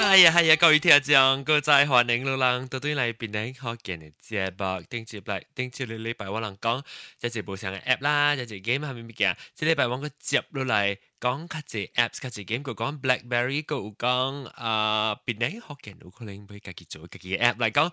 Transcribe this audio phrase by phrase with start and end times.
[0.00, 6.80] 哎呀，系呀，各位听众，各在欢迎路人，到对来变来好见的节目，顶接来，顶接来礼拜我能讲，
[7.20, 17.90] 一只无上嘅 app 啦，一 game 系咪咪嘅，即礼拜我个接落来讲，卡只 apps，卡只 game，佢讲 blackberry，佢讲啊，变来好见，有可能会自己做自己嘅 app 来讲，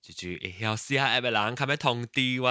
[0.00, 2.48] 就就会试下个人，佢咪通知我。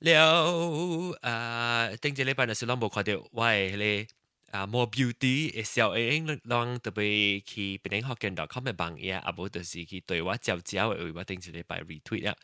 [0.00, 4.17] 了，啊，顶只礼拜就是拢无看到，喂，你。
[4.50, 12.36] 啊，more beauty 嘅時候，誒，讓特別去邊啲學見到 comment 幫嘢，啊，無就是去對我照照嘅，我頂一禮拜 retweet 啊。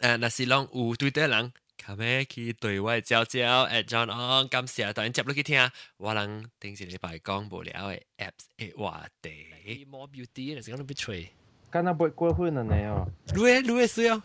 [0.00, 9.86] 誒，那是讓有對的人，咁樣去對我照照，at John on，感謝當然接落去聽，我能頂住禮拜講無聊嘅 apps 嘅話題。
[9.88, 11.28] more beauty 係講到必吹，
[11.70, 13.08] 敢若抹過分安尼哦。
[13.26, 14.20] 你誒，你誒水哦。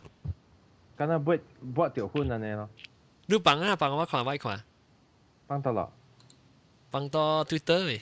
[0.96, 2.68] 敢若抹抹掉粉安尼咯。
[3.28, 4.64] 你幫啊帮我看我看。
[5.46, 5.88] 幫到啦。
[6.91, 8.01] 放到 Twitter 嘅。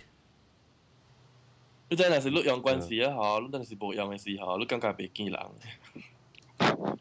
[1.88, 3.44] 你真系是录用关系啊，嗬！
[3.44, 5.40] 你真系是冇用嘅时候，你感觉袂见人。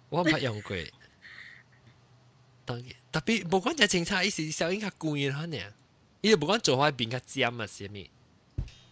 [0.09, 0.75] 我唔用过，
[2.65, 5.57] 当然特别无讲只警察，伊是小应较贵嘅呢，
[6.21, 8.09] 伊就无讲做开变较尖啊，是咪？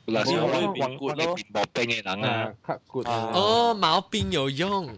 [0.06, 4.96] 嗱，是我变骨咯，毛病嘅人啊，较骨哦，毛病有用。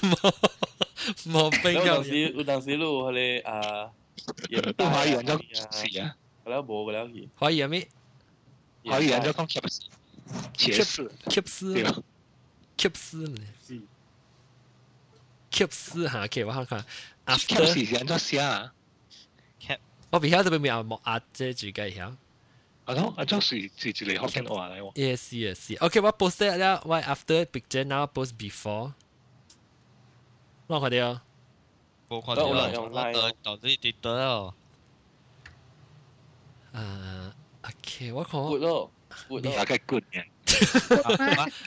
[0.00, 0.16] 毛
[1.26, 1.96] 毛病有用。
[1.96, 3.90] 有阵时，有阵时你有迄个啊。
[4.73, 5.37] 都可以用咗
[5.69, 6.15] 詞啊，
[6.45, 7.87] 係啦，冇嘅啦，而可以啊咩？
[8.85, 9.61] 可以用咗講 keep
[10.55, 12.03] 茄子，keep 絲
[12.77, 13.41] ，keep 絲呢
[15.51, 16.85] ？keep 絲嚇，OK，我看看
[17.25, 18.73] ，after 是用咗寫啊
[19.61, 19.79] ，keep，
[20.09, 22.15] 我比較特別冇冇壓這住嘅曉。
[22.85, 24.93] 啊，咯，啊，張是是是嚟學緊話嚟喎。
[24.93, 25.85] Yes, yes, yes.
[25.85, 28.93] OK，我 post 咗，我 after picture now post before。
[30.67, 31.21] 我看到。
[32.09, 34.53] 冇看到啦，我當啲跌到咯。
[36.73, 38.41] 啊，OK，我看。
[38.41, 38.91] good 咯
[39.27, 40.25] ，good 咯，大概 good 嘅。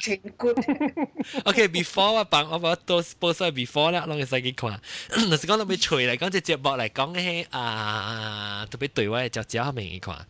[0.00, 0.56] 真 good。
[1.44, 4.70] OK，before 我幫我把都 post 喺 before 啦，攏會使去看。
[5.28, 10.14] 若是講特別吹嚟講，即節目嚟講嘅啊，特別對我嘅照照係咪去看？
[10.16, 10.26] 啊，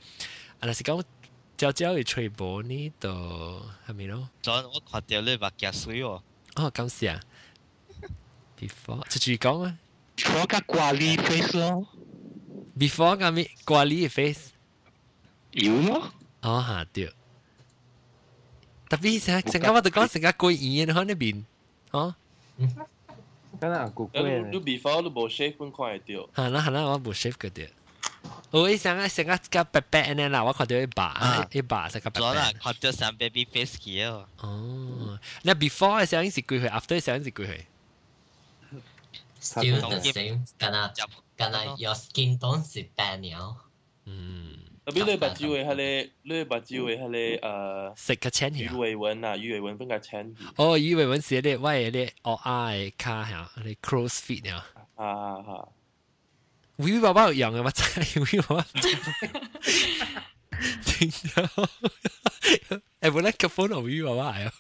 [0.63, 1.03] 若是講
[1.57, 3.09] 照照嘅吹波呢度
[3.89, 4.29] 係咪咯？
[4.43, 6.09] 昨我看到你目鏡水喎。
[6.57, 7.21] 哦，咁是啊。
[8.59, 9.79] before 就住講啊。
[10.20, 11.88] before 个挂哩 face 咯，
[12.78, 14.52] before 个咩挂哩 face
[15.52, 16.12] 有咯，
[16.42, 17.12] 哦吓对，
[18.90, 21.44] 特别成成个我哋讲成个过年嘅喺呢边，
[21.92, 22.16] 哦，
[23.60, 24.28] 咁啊古怪你
[24.60, 27.68] before 你冇 shave 本看会到，系啦系啦，我冇 shave 嗰啲。
[28.52, 32.28] 我一想啊，成个个白白呢啦，我看到一把一把成个白白。
[32.28, 34.28] 咗啦，看到成 baby face 嘅哦。
[34.42, 37.66] 哦，那 before 嘅时候是几岁，after 嘅时候是几岁？
[39.42, 43.58] still the same，但系但系 your skin tone 是变了。
[44.06, 44.60] 嗯。
[44.86, 45.74] 特别你目睭嘅迄个，
[46.22, 50.36] 你目睭嘅迄个诶，食个浅鱼尾纹啊，鱼尾纹比较浅。
[50.58, 54.64] 哦，鱼尾纹是咧，我系咧哦啊嘅卡下，你 cross fit 啊。
[54.94, 55.06] 啊
[55.42, 55.68] 啊！
[56.78, 58.66] 微微爸爸有用嘅，我真微微爸爸。
[60.86, 61.44] 听到，
[63.02, 64.54] 诶，本来个 phone 系微微爸爸系啊。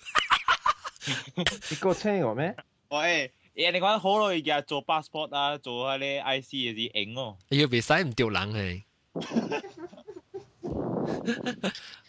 [1.69, 2.55] 你个车我咩？
[2.89, 3.31] 喂。
[3.54, 7.36] 誒，你講好耐嘅做 passport 啊，做下咧 IC 嗰啲影哦。
[7.50, 8.84] 要未使唔掉冷氣。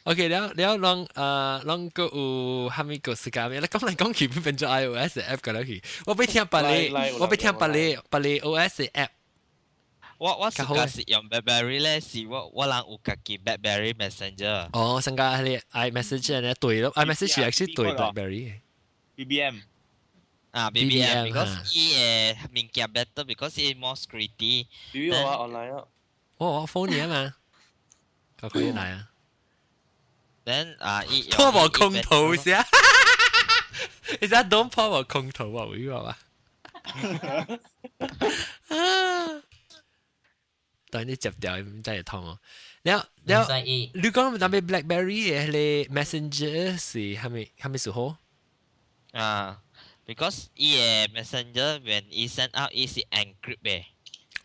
[0.04, 3.60] OK，你要你要讓誒讓個有哈咪個世界咩？
[3.60, 9.10] 你講嚟講去變咗 iOS app 㗎啦，去我俾聽百里，我俾聽百里百里 OS app。
[10.18, 14.70] 我我而家是用 BlackBerry 咧，是我我人有家己 BlackBerry Messenger。
[14.74, 18.54] 哦，新加嗰啲 iMessage 咧對咯，iMessage actually 對 BlackBerry。
[19.18, 19.62] BBM。
[20.54, 21.64] Ah, BBM, BBM because ha.
[21.64, 24.68] he eh Mingkia better because he more security.
[24.92, 25.88] Do you Then, online 啊？
[26.38, 27.34] 哦，我 phone 你啊嘛，
[28.40, 29.08] 佢佢嚟啊。
[30.44, 30.76] Then
[34.22, 34.70] is that don't e.
[34.70, 35.66] 破和控圖啊？
[35.70, 36.18] 會話嘛？
[40.90, 42.38] 但你接掉唔真係痛啊！
[42.84, 42.92] 你
[43.64, 48.18] 你你講唔諗起 BlackBerry 嘅 Messenger 是係咪係咪時候？
[49.14, 49.62] 啊。
[50.11, 53.85] because e messenger when e send out is encrypt eh.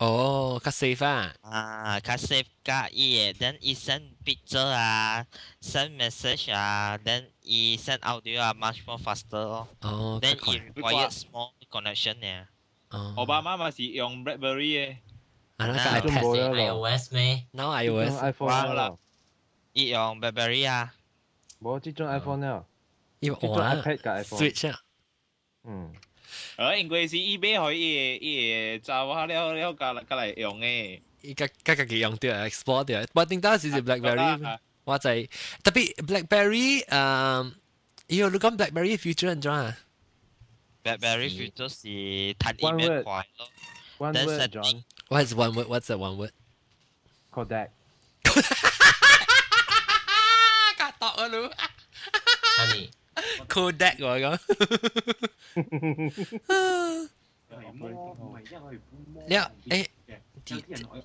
[0.00, 1.30] Oh, ka safe ah.
[1.44, 5.22] Ah, ka safe ka e then e send picture ah,
[5.60, 9.62] send message ah, then e send audio ah much more faster.
[9.82, 12.46] Oh, then e require small connection yeah.
[12.90, 13.14] Oh.
[13.16, 14.96] 我爸妈咪是用 BlackBerry 嘅。
[15.56, 17.46] 啊，那个 iPad iOS 咩？
[17.52, 18.96] Now iOS iPhone 啦。
[19.72, 20.92] 伊用 BlackBerry 啊。
[21.62, 22.66] 冇，即种 iPhone 了。
[23.20, 24.40] 伊种 iPad 加 iPhone。
[24.40, 24.80] Switch 啊。
[25.66, 25.92] 嗯。
[26.56, 31.00] 诶，因为是伊买可以伊查下了了加嚟加嚟用嘅。
[31.22, 34.58] 伊家家家己用掉 export 掉，我顶到是是 BlackBerry。
[34.84, 35.28] 我就系
[35.62, 37.52] 特别 BlackBerry 诶，
[38.08, 38.30] 咦？
[38.30, 39.76] 你讲 BlackBerry future 安怎啊？
[40.82, 41.86] BlackBerry future 是
[42.34, 43.48] 睇 One email word 快咯。
[43.98, 44.62] One Then word, setting.
[44.62, 44.82] John.
[45.08, 45.68] What's one word?
[45.68, 46.32] What's the one word?
[47.30, 47.70] Kodak.
[50.76, 51.28] 格度啊，
[52.74, 54.30] 你 Honey, Kodak 我讲。
[59.28, 59.86] 了，诶。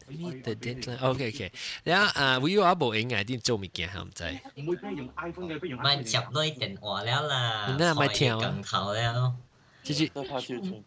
[0.10, 0.98] Meet the deadline.
[1.04, 1.52] OK OK。
[1.84, 4.24] 然后啊，会有阿无影嘅啲做物件，系唔知。
[4.24, 9.36] 咪接女电话了啦，你那咪跳啊更头了。
[9.84, 10.84] 就是再拍照片。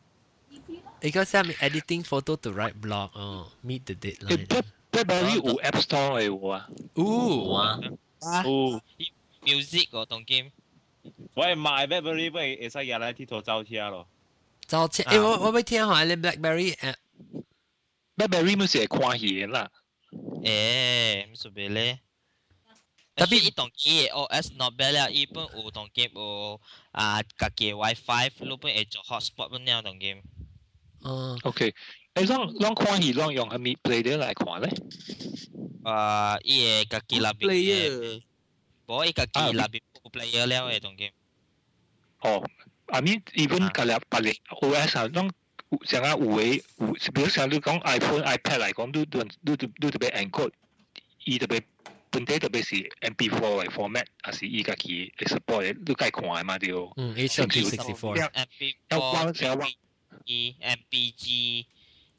[1.03, 4.47] 你讲下面 editing photo to write blog 哦，meet the 诶 deadline。
[4.47, 8.83] Black BlackBerry 有 App Store 嘅喎啊，哦，啊，哦，
[9.43, 10.51] music 嗰种 game，
[11.35, 14.09] 喂，买 BlackBerry 不如会使日来铁图走车咯。
[14.67, 16.95] 就切诶，我我未听下你 BlackBerry 诶，
[18.17, 19.71] BlackBerry 咪是系看戏啦，
[20.13, 22.01] 诶，唔属于咧。
[23.17, 26.61] 特别伊当机嘅 OS not bad 啦，伊本有当 game 有
[26.93, 30.23] 啊，家己 WiFi，你本会做 hotspot 本了当 game。
[31.03, 31.75] 哦， OK，
[32.15, 34.71] 诶，啷啷看戏啷用系咪 play 啲嚟看咧？
[35.85, 38.23] 啊，伊嘅家己那边嘅， player
[38.87, 41.13] 无伊家己啊那边 有 player 了嘅当 game。
[42.21, 42.45] 哦，
[42.87, 45.31] I mean even 啊隔离白嚟 OS 啊，啷
[45.87, 50.53] 成日有嘅有，比如像你讲 iPhone、iPad 嚟讲，都都都都特别 encode，
[51.25, 51.63] 伊特别
[52.11, 56.71] 本体特别是 MP4 嘅 format，还是伊家己嘅 support 嘅，都该看嘅嘛对。
[56.97, 58.31] 嗯，H.2 64。
[58.91, 61.67] MP4、MP2、MPG，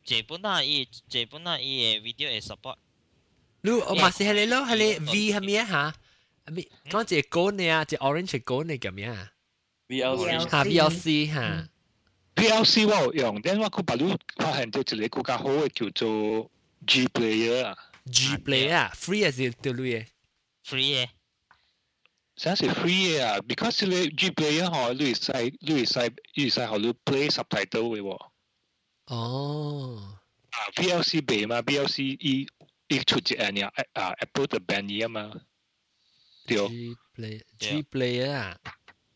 [0.05, 2.77] 基本上伊基本上伊嘅 video 会 support。
[3.63, 5.93] 你我嘛是系你咯，系你 V 系咩吓？
[6.52, 9.32] 咪講隻高呢啊，隻 orange 高呢咁樣啊
[9.88, 11.68] ？VLC 嚇 VLC 嚇。
[12.36, 16.50] ，VLC 我有用，但我佢把路發現到一個更加好嘅叫做
[16.86, 17.76] G Player 啊
[18.12, 20.06] ，G Play 啊是對類嘅
[20.64, 21.08] ？free 嘅，
[22.36, 28.18] 真係 free 嘅啊，because 你 G Player 嗬，你係使你係使你係使學你 play subtitle 嘅喎。
[29.06, 30.18] 哦，
[30.50, 32.46] 啊，VLC 俾嘛，VLC 一
[32.88, 35.32] 一出隻誒呀啊 Apple 嘅 band 啊嘛，
[36.45, 38.57] 对， G Play G Play 啊，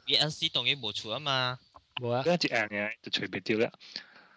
[0.06, 1.60] VLC 当然冇出啊嘛。
[2.02, 2.24] 冇啊。
[2.24, 3.72] 嗰只诶呀就随便掉啦。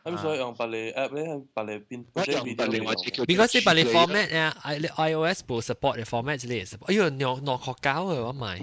[0.05, 8.63] 咁所以用白嚟 app 咧，白嚟变我用白另外只叫 because 你把你 format 啊，i 你 iOS 部 support 嘅 format 之类 support，哎呦，诺诺学胶嘅我买，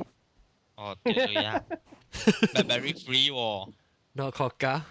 [0.76, 1.64] 哦，对对啊，
[2.12, 3.74] BlackBerry free 喎。
[4.16, 4.82] 诺学胶，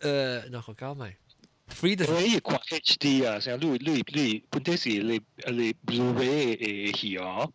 [0.00, 1.16] 诶，诺学胶买
[1.68, 7.52] ，free 的我伊看 HD 啊，成日你你你本体是你你 Blu-ray 嘅戏哦。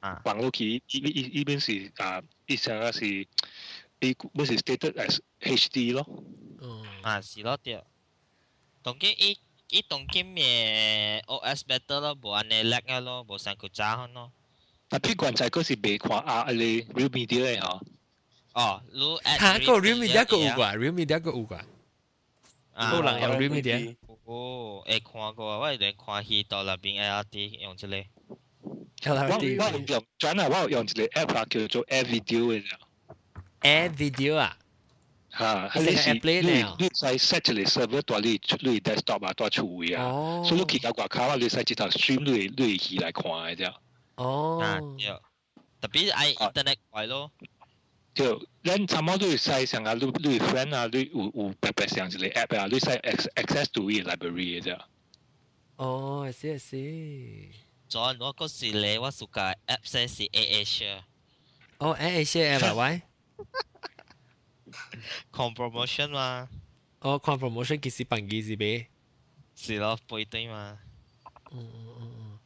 [0.00, 6.06] 啊，网络机依依依边是啊，依成日是依本是 stated as HD 咯。
[6.60, 7.82] 哦，啊是咯对。
[8.82, 9.38] 当机伊
[9.70, 14.30] 伊当 game 嘅 OS better 咯，无安尼 lag 啊咯，无上佢渣咯。
[14.88, 17.80] 但譬如在嗰时未看啊，你 Real Media 咧嗬，
[18.52, 21.64] 哦，你 add 吓个 replay Realme 一个有嘅啩，Realme 一个有啩，啊
[22.77, 23.95] 有人用 Realme 嘅，
[24.25, 27.95] 哦，會看過，我連看戲到那邊 LRT 用這個。
[29.03, 29.85] 我 LRT 我用
[30.19, 32.71] 轉啊，我用一個 app 啊，叫做 Air Video 嘅啫。
[33.61, 34.57] Air Video 啊，
[35.37, 38.29] 嚇，係係係你是你你使 set 一個 server 帶你
[38.69, 40.05] 你 desktop 啊，帶厝位啊。
[40.05, 43.67] 哦，所以你去到外口啊，你使一頭 stream 你你去來看嘅啫。
[43.67, 43.75] 啊
[44.15, 45.07] 哦，對，
[45.81, 47.31] 特別愛 internet 快咯。
[48.21, 54.79] 就咱差唔多會使上啊，你你 friend 啊，你有有白白上一個 app 啊，你使 access to 伊 library 嘅啫。
[55.77, 57.51] 哦，I see I see。
[57.89, 61.01] John，我嗰時咧，我暑假 app 先是 A A share。
[61.79, 63.01] 哦，A A share app 喂。
[65.31, 66.47] con promotion 嘛。
[66.99, 68.87] 哦，con promotion 其實辦幾時俾？
[69.55, 70.77] 是咯，背對嘛。
[71.51, 72.39] 嗯嗯嗯。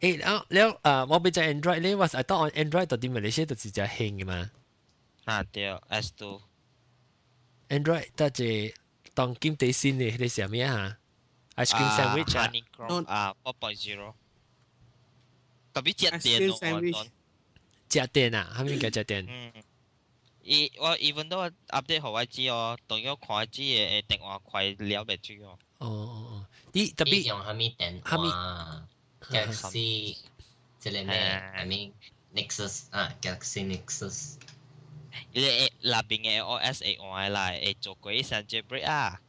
[0.00, 4.50] 誒，然後，然後，誒，我俾隻 Android 咧，我係當 Android 到啲 Malaysia 就直接興嘅嘛。
[5.25, 6.41] 啊对，S2
[7.69, 8.73] ，Android 得只
[9.13, 10.97] 当兼地先嘅，你食咩啊？
[11.55, 14.13] ice cream sandwich 啊， Honeycomb 啊4.0，
[15.73, 17.07] 特别只 Ice 电 cream 咯，我 sandwich 讲。
[17.89, 19.25] 只电啊，系咪叫只电？
[19.29, 19.53] 嗯，
[20.43, 25.57] 伊我 even 都 update 互我知哦，当我看我知嘅电话快了袂住哦。
[25.79, 28.87] 哦哦哦，啲特你别用虾米电虾米话？
[29.29, 30.17] Galaxy
[30.79, 31.15] 即系咩？
[31.17, 31.91] I mean
[32.33, 34.35] Nexus 啊，Galaxy Nexus。
[35.33, 39.19] 你那边嘅 OS 会换来会做鬼神 jailbreak 啊？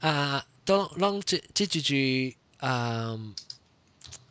[0.00, 3.18] 啊，当当即即住住啊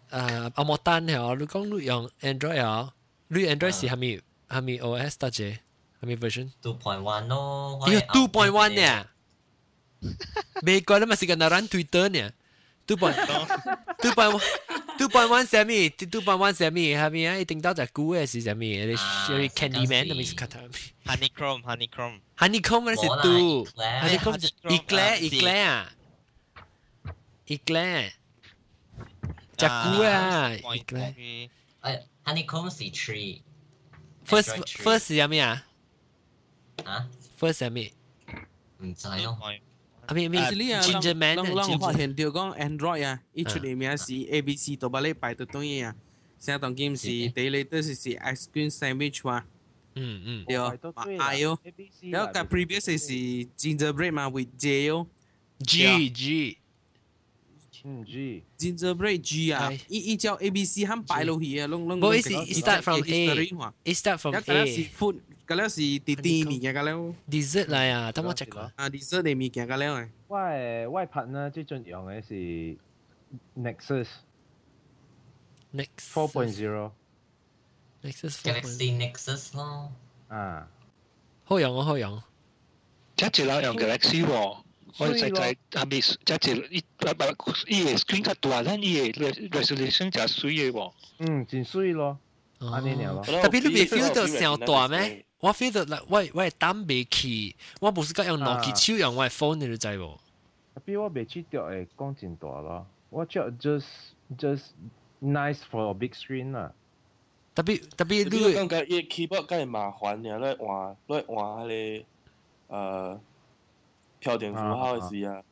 [0.10, 2.94] 啊阿莫丹系你讲你用 Android 啊，
[3.30, 5.58] 你 Android 是系咪系咪 OS 得啫？
[6.01, 6.51] 系咪 version？
[6.62, 7.80] two point one 咯。
[7.86, 9.08] 哎呀，two point one 呢？
[10.62, 12.32] 美国咧咪是个那人 Twitter 呢？
[12.86, 13.15] two point
[14.00, 14.42] two point one
[15.00, 15.89] two point one 什么？
[16.10, 16.80] two point one 什么？
[16.80, 17.38] 系咪啊？
[17.38, 18.63] 一定到只股嘅是什么？
[18.63, 20.50] 你啊你 Candyman 是系咪是 cut
[21.06, 25.92] honeycomb honeycomb Honeycomb 嗰是冇啦 two Eclair Honeycomb Honeycomb eclair 啊是 eclair 啊
[27.48, 28.12] eclair
[29.58, 31.50] 只股啊 eclair
[31.82, 33.42] 诶 honeycomb 是 tree
[34.25, 35.65] first Android tree first 系咩啊
[36.84, 37.08] 啊，
[37.39, 37.92] ？first 系咩？
[38.80, 39.38] 唔知咯。
[40.10, 45.96] 啊咩咩 Actually 啊， Ginger Man 啷啷发 Ginger 现到讲 Android 啊，伊出嚟名是 A B C 到把你摆到当嘢啊，
[46.39, 49.46] 成日当 game 是第你都是是 ice cream sandwich 嘛，
[49.96, 50.77] 嗯嗯对哦，
[51.20, 51.58] I 哦，
[52.12, 53.13] 然后个 previous 是
[53.58, 55.08] gingerbread 嘛，with J 哦
[55.60, 56.58] G G
[57.88, 61.98] 嗯 G， ，gingerbread G 啊系，伊伊叫 A B C 喊摆落去啊，啷啷。
[62.00, 63.46] 冇意思，it start from A A，
[63.84, 65.18] it start from 一个咧是 A food，
[65.50, 66.94] 个咧是啲啲物件个咧，
[67.30, 68.62] dessert 嚟啊，等我 check 过。
[68.75, 72.77] 啊，dessert 啲物件个咧啊，我诶我拍呢最近用嘅是
[73.60, 74.08] Nexus
[75.74, 76.92] Next four point zero
[78.04, 79.92] Nexus four point Galaxy Nexus 咯，
[80.30, 80.68] 啊，
[81.44, 82.22] 好用啊好用，
[83.18, 84.58] 一只啦用 Galaxy 喎，
[84.98, 87.24] 我哋就系系咪一只依啊不
[87.68, 90.94] 依个 screen 较大，咱依个 resolution 就水嘅喎。
[91.20, 92.18] 嗯，真水咯，
[92.61, 93.23] 安尼爾咯。
[93.25, 95.25] 特別你未 feel 到上大咩？
[95.40, 100.19] 我 feel 到我我係擔未起，我唔是講用攞機手用我係 phone 你都知無？
[100.75, 103.87] 特別我未去掉誒講真大咯，我就 just
[104.38, 104.64] just
[105.23, 106.73] nice for a big screen 啦。
[107.55, 112.05] 特別特別你你感覺伊 keyboard 梗係麻煩嘅，咧換咧換迄
[112.69, 113.19] 個誒
[114.21, 115.43] 標點符號嘅時啊，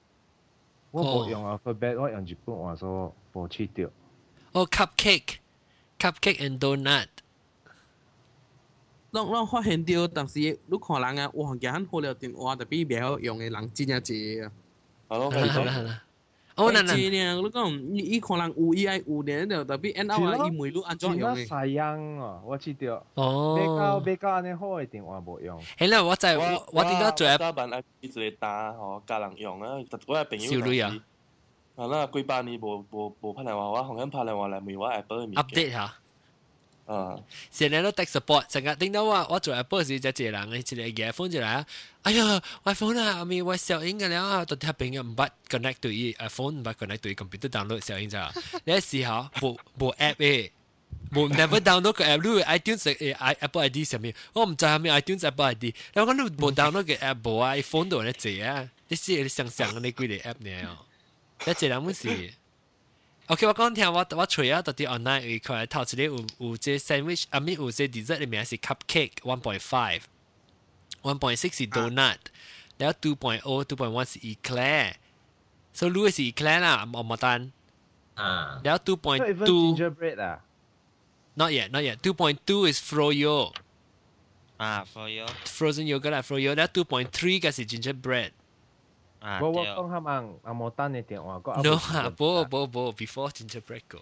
[0.93, 3.89] 我冇用 alphabet，我用日本話所冇去掉。
[4.53, 5.37] 哦 cupcake
[6.00, 7.08] cupcake and donut
[9.12, 14.52] 啷啷发现到，但是你看人啊，哇，嘅很好了电话，特别袂晓用嘅人真正济啊。
[15.08, 16.04] 系咯，系啦系啦系啦。
[16.56, 21.46] 哦，嗱嗱，济呢，你讲伊伊可能有伊爱有呢，就特别 end up 啊，伊每路安怎真用嘅？
[21.46, 22.42] 系细样啊！
[22.44, 23.06] 我知着。
[23.14, 25.62] 哦比较，比较安尼好嘅电话冇用。
[25.78, 29.70] 系啦，我就系我我点解做我打扮啊，一个单吼，教人用啊，
[30.08, 30.92] 我嘅朋友少女啊，
[31.78, 35.94] 系啦，几百年无无无拍嚟话我，红紧拍嚟话嚟问我 Apple 嘅物件， update 下。
[36.86, 37.18] 啊，
[37.50, 41.66] 成日都 tech support，成日听到话我做 Apple 时就一个人，一个 iPhone 就嚟啊！
[42.02, 48.30] 哎呀，iPhone 啊，我咪我小影嘅了，到啲朋友唔捌 connect 对 iPhone，唔捌 connect 对 computer download 小影咋？
[48.66, 50.52] 你试下冇冇 app 诶，
[51.14, 57.22] 冇 never download 个 app，你 iTunes 诶 Apple ID 上面，我唔知系咪 iTunes Apple ID，你讲你冇 download 嘅 app
[57.22, 60.78] 冇啊，iPhone 度咧借啊，你试你想想你几个 app 呢？
[61.47, 62.35] 一隻人冇事。
[63.27, 72.17] OK，我講聽我我除咗到啲 online 佢佢頭前啲有有即 sandwich，啊咪有即 dessert 裏面係 cupcake one point five，one point six 係 donut，
[72.79, 74.95] 然後 two point o two point one 係 eclair，
[75.75, 77.53] 所以 Louis 係 eclair 啦，我冇單，
[78.15, 80.41] 啊，然後 two point even two gingerbread 啊
[81.35, 83.53] ，not yet not yet two point two is froyo
[84.57, 88.31] 啊，for you frozen yogurt 啦 froyo，然後 two point three 嘅係 gingerbread。
[89.20, 94.00] 啊，我我对讲啱啱阿冇单嘅电话，个 No 啊，冇冇冇，before gingerbread 个，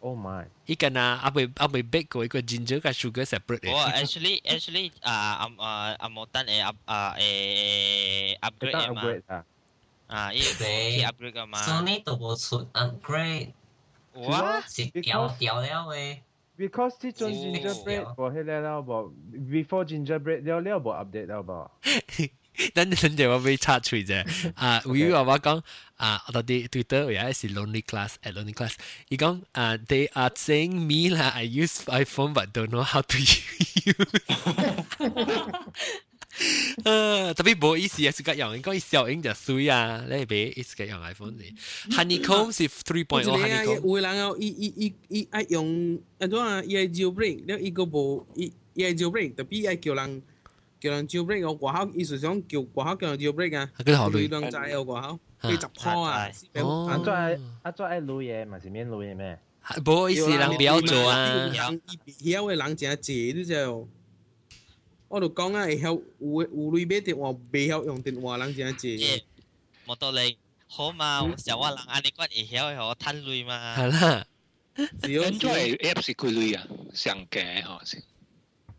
[0.00, 0.46] Oh my！
[0.66, 4.04] 依个啊，阿未阿未 bake 过一个 ginger 嘅 sugar separate 我嘅。
[4.04, 9.44] actually actually 啊啊啊啊冇单诶 up 啊诶 upgrade 单啊嘛， upgrade 啊，
[10.06, 10.64] 啊，依个可
[11.24, 11.58] upgrade 噶嘛。
[11.62, 13.50] Sony 都冇出 upgrade，
[14.14, 14.60] 哇！
[14.62, 16.18] 是掉掉了嘅。
[16.58, 19.12] because 呢种哦 gingerbread 冇迄个了无，
[19.50, 21.70] before gingerbread 了了无 update 了无。
[22.73, 24.25] 等等陣我俾插嘴啫。
[24.55, 25.61] 啊，會話我講
[25.97, 28.73] 啊，我到啲 Twitter 有一是 lonely class at lonely class，
[29.09, 33.95] 伊講啊，they are saying me 啦，I use iPhone but don't know how to use。
[36.85, 41.53] 呃，特別冇意思啊，是個用，應該小英就衰啊，你俾是個用 iPhone 嚟。
[41.91, 43.87] Honeycomb 是 three point 一 oh 個啊，honeycomb。
[43.87, 46.63] 有人啊，伊伊伊伊愛用安怎啊？
[46.65, 50.23] 伊愛 jailbreak，了伊個無伊伊愛 jailbreak，特別伊愛叫人
[50.80, 53.70] 叫人 jailbreak 个外口，意思想叫外口叫人 jailbreak 啊。
[53.78, 54.28] 佢学女。
[54.28, 56.28] 两仔个外口，几十箍啊！
[56.54, 59.38] 哦阿再爱阿再爱录嘢，咪是免录嘢咩？
[59.84, 61.28] 冇意思，人不要做啊。
[61.28, 61.80] 人
[62.20, 63.86] 伊晓嘅人真济，你知道？
[65.08, 68.96] 我就讲啊，会晓有有类买电话，未晓用电话人真济。
[68.96, 69.24] 耶，
[69.86, 70.36] 冇道理。
[70.68, 73.76] 好嘛，有啊人安尼讲会晓我摊累嘛。
[73.76, 74.26] 系啦。
[75.00, 76.66] 只要 Android app 是几类啊？
[76.92, 78.02] 上嘅嗬是，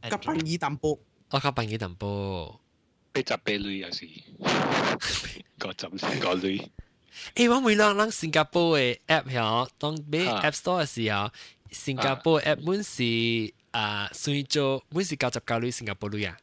[0.04, 1.00] 夹朋尔淡薄，
[1.32, 2.60] 我靠扮嘢淡薄。
[3.12, 4.08] 八十八类又是，
[5.58, 6.68] 个十个类。
[7.36, 11.32] 诶，我每两两新加坡嘅 app 嗬，当俾啊 App Store 嘅时候，
[11.72, 16.38] 新加坡 app 本是啊，算做本是九十九类新加坡类啊。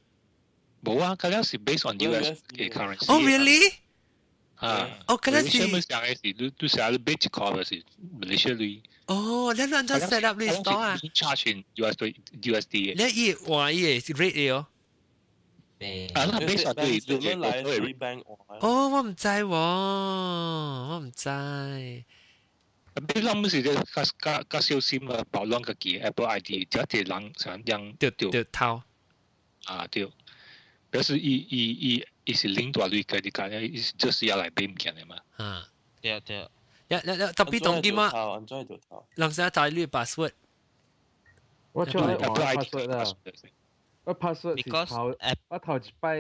[0.82, 3.72] 冇啊，嗰啲是 based on US 嘅 currency。Oh really？
[4.56, 7.82] 啊，哦，咁样你咪是，上嘅时，你你成日你 bitch call 嘅时，
[8.20, 8.80] 你出嚟。
[9.06, 10.98] 哦，你乱咗 set up 呢 store 啊？
[11.14, 13.06] charge in USD USD 嘅。
[13.06, 14.66] 你以话嘢 rate 哦。
[15.80, 18.22] 诶啊，那 base 对对对你来对 three bank
[18.60, 21.28] 哦，我唔知喎，我唔知。
[22.96, 28.82] 你谂时咧，加加加小心啊，保乱个机 Apple ID，只系人想让掉掉头。
[29.66, 30.08] 啊掉，
[30.90, 35.16] 表示伊伊伊伊是领大类嘅，你讲咧，伊就是要来俾唔见嘅嘛。
[35.36, 35.66] 啊，
[36.00, 36.48] 对对。
[36.88, 38.10] 一一一特别当点啊？
[38.34, 39.06] 安装条头。
[39.16, 40.32] 人成日带呢个 password。
[41.72, 43.50] 我出嚟我 password 啦， password
[44.08, 46.16] 我 password 是 Because 头 app 我头一摆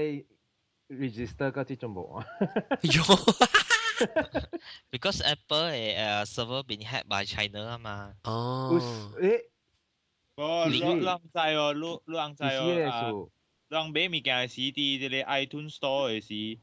[0.88, 2.26] register 嗰啲全部啊。
[2.82, 3.48] 哟，
[4.90, 8.14] because Apple 诶诶 server been hacked by China 啊嘛。
[8.24, 8.80] 哦，
[9.20, 9.40] 诶，
[10.36, 10.98] 哦，你你人
[11.32, 13.30] 知哦，你你人知意思哦啊，咧数
[13.68, 16.58] 人买物件嘅时，啲啲 iTunes Store 嘅时，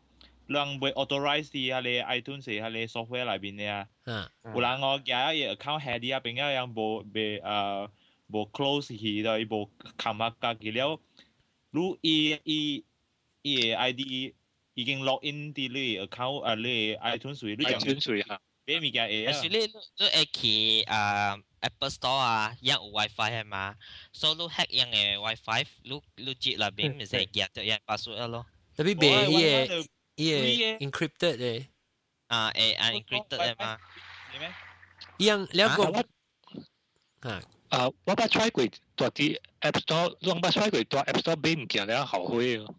[0.47, 3.87] 人会 authorize 啲啊，你 iTunes 系啊，你 software 里边嘅啊。
[4.05, 7.89] 嗯，有人我夹一 account 系啲啊，并且人无未诶
[8.27, 10.99] 无 close 去到，伊无冚啊家己了。
[11.71, 12.83] 如伊伊
[13.41, 14.33] 伊嘅 ID
[14.73, 19.31] 已经 log in 啲你 account 啊，你 iTunes 你样 iTunes 水吓，买物件会啊。
[19.31, 23.75] Actually，你你会去啊 Apple Store 啊，样有 WiFi 系嘛？
[24.13, 28.45] 所以你 hack 样嘅 WiFi，你你接那边咪就系 get 到样 password 咯。
[28.75, 31.65] 特别别呢个呢嘅个 encrypted 嘅，
[32.27, 33.77] 啊诶啊 encrypted 系嘛？
[34.33, 34.53] 系咩？
[35.19, 38.64] 样两啊个啊， 啊，我把 try 过
[38.96, 42.74] 到啲 App Store，我把 try 过到 App Store 俾唔见啊，后悔哦。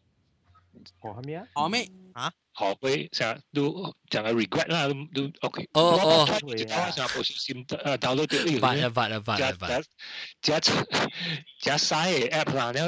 [1.01, 1.47] 好后面啊？
[1.53, 2.31] 后面啊？
[2.53, 5.67] 后悔，成日都成日 regret 啦，都 OK。
[5.73, 6.55] 哦哦哦。
[6.55, 8.59] 其他成日不小心呃 download 掉。
[8.59, 9.81] 发了发了发了发了。
[10.41, 10.73] 加加
[11.59, 12.79] 加晒 app 啦，你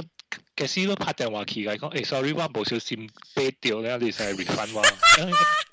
[0.56, 4.82] 嘅事都拍电话去嘅，讲诶，sorry，我不小心俾掉咧，你成日 refund 我。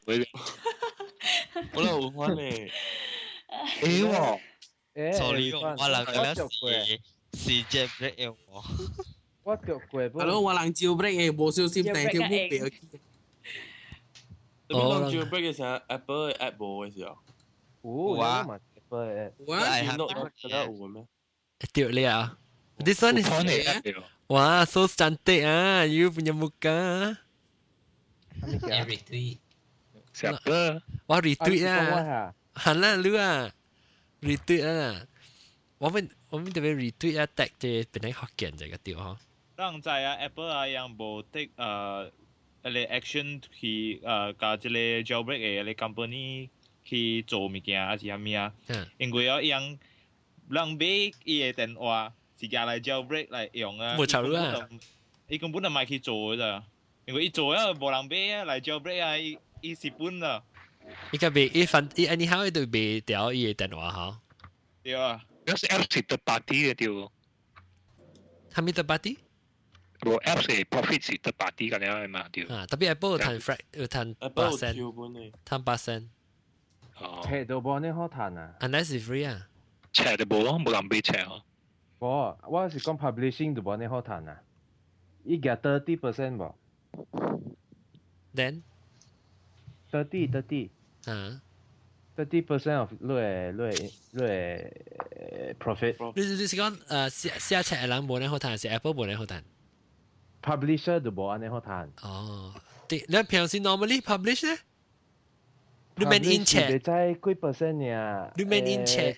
[1.73, 2.71] 我嚟换翻你。
[3.83, 4.41] 哎呦！
[4.97, 7.01] 哎，超利用我人个是
[7.35, 8.65] 是 j a c k 用我。
[9.43, 10.19] 我叫鬼不？
[10.19, 12.81] 哈喽，我人 j a c 诶，无小心带条目标去。
[14.71, 17.19] 我人 j a c 诶，啥 Apple app 无诶是哦。
[17.83, 18.47] 有啊。
[18.89, 20.31] 我系黑到有
[20.73, 21.07] 嘅咩？
[21.73, 22.39] 屌你啊
[22.79, 23.29] ！This one is
[24.29, 27.17] 哇，so stunted 啊！You 唔有冇噶
[28.43, 29.39] ？Retweet
[30.13, 30.83] 什么？
[31.07, 32.35] 我 retweet 啊！
[32.55, 33.53] 行啦，撸啊！
[34.22, 35.06] Retweet ah.
[35.80, 39.18] 我们我们特别 retweet 啊，tag 嘅本来学见这个调嗬。
[39.58, 42.12] 人知啊，Apple 啊，样无 take 诶，
[42.64, 46.50] 一个 action 去诶，甲一个 jailbreak 嘅一个 company
[46.84, 48.54] 去做物件，还是啥物啊？
[48.68, 48.88] 嗯。
[48.98, 49.78] 因为啊，样
[50.50, 50.86] 人买
[51.26, 53.96] 伊嘅电话是夹来 jailbreak 来用啊。
[53.98, 54.68] 冇错啦。
[55.28, 56.64] 伊根本就唔系去做嘅咋，
[57.06, 60.44] 因为伊做啊无人买啊，来 jailbreak 啊，伊伊蚀本啦，
[61.13, 64.21] 依家俾 if anyhow，依度俾屌嘢电话吓，
[64.83, 65.25] 屌啊！
[65.45, 67.13] 嗰时 Apps 得八 D 嘅屌，
[68.53, 69.19] 哈咪得八 D，
[70.05, 76.09] 无 Apps 系 profits 得八 D 噶你阿妈屌，特别 Apple 谈 five，要谈八 percent，谈八 percent，
[76.99, 79.49] 哦，share 度波你好谈啊，unless free 啊
[79.93, 81.43] ，share 度波我唔敢俾 share，
[82.01, 84.43] 我我是讲 publishing 度波你好谈啊，
[85.25, 86.59] 依家 thirty percent 啵
[88.35, 88.63] ，then
[89.93, 90.71] thirty thirty。
[91.06, 91.42] 啊，
[92.16, 96.14] thirty percent of 你嘅你嘅你嘅 profit。
[96.16, 99.42] 你你是讲诶写写出嘅人冇呢好赚，是 Apple 冇呢好赚。
[100.42, 101.90] publisher 就冇安尼好谈。
[102.02, 102.54] 哦，
[102.88, 104.58] 对，你平时 normally publish 咧？
[105.96, 108.32] 你 main in 你 chat，知几 percent 呀？
[108.36, 109.18] 你 main in chat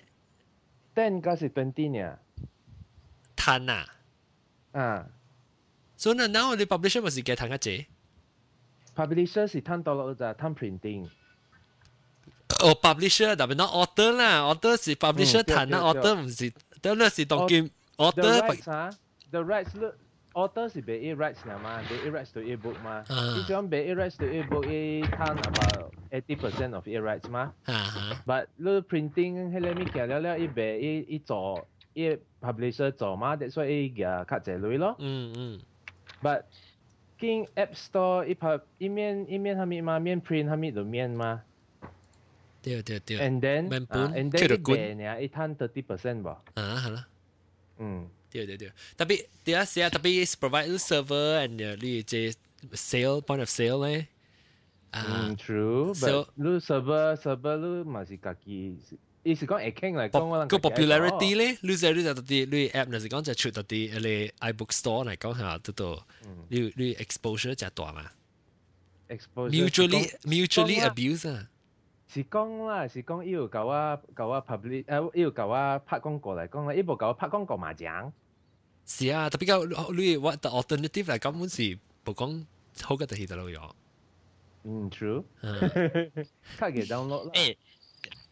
[0.94, 2.18] ten 加是 twenty 呀？
[3.36, 3.86] 赚啊。
[4.72, 5.06] 啊
[5.96, 7.86] 所以呢，now 你 publisher 咪是嘅赚一只。
[8.94, 11.08] ，publisher 是摊到落咋，摊 printing。
[12.62, 18.40] 哦，publisher 但系 not author 啦，author 是 publisher 嗯对谈啦对对，author 唔是，当然是当剑 The author。
[18.40, 18.90] rights 啊，
[19.30, 19.86] the rights 你
[20.34, 23.04] author 是俾 e rights 啦嘛，俾 e rights to e book 嘛。
[23.08, 27.52] 啊你想俾 e rights to e book，伊摊 about eighty percent of e rights 嘛。
[27.64, 34.96] 啊哈， But 你 printing 迄个物件了了，伊卖伊伊做伊 publisher 做嘛，that's why 伊嘅较济镭咯。
[34.98, 35.60] 嗯嗯，
[36.22, 36.42] But
[37.20, 41.42] 经 App Store 伊拍伊面伊面系咪嘛，面 print 系咪就面嘛。
[42.62, 46.28] 对对对， And then 面啊本，and then 伊佢就管卖呢，伊摊 thirty percent 噃。
[46.54, 47.06] 啊系啦。
[47.78, 48.08] 嗯。
[48.30, 52.34] 对对对，特别第一时啊，特别 is provide 你 server and 你即
[52.72, 54.08] sale point of sale 咧，
[54.90, 55.94] 啊嗯，true。
[55.94, 58.76] so- But 你 server server 你嘛是家己，
[59.22, 66.06] 伊是讲会倾嚟讲，我个 popularity 咧，你就你就特啲你 app 嗱是讲就出特啲你 iBook Store 嚟讲系嘛，都到
[66.48, 68.10] 你你 exposure 就大嘛。
[69.08, 71.48] exposure mutually mutually 讲啦 abuse 啊。
[72.08, 78.12] 是讲啦，是讲要搞我搞我 public 诶，要搞我拍广告嚟讲啦，呢部搞我拍广告麻将。
[78.86, 79.46] 是啊，特别
[79.86, 81.62] 个你 what the alternative 嚟根本是
[82.04, 82.44] 冇讲
[82.82, 83.70] 好嘅地得咯样。
[84.64, 85.24] 嗯，true。
[85.42, 85.58] 嗯，
[86.58, 87.30] 卡嘅 download 啦。
[87.34, 87.56] 诶，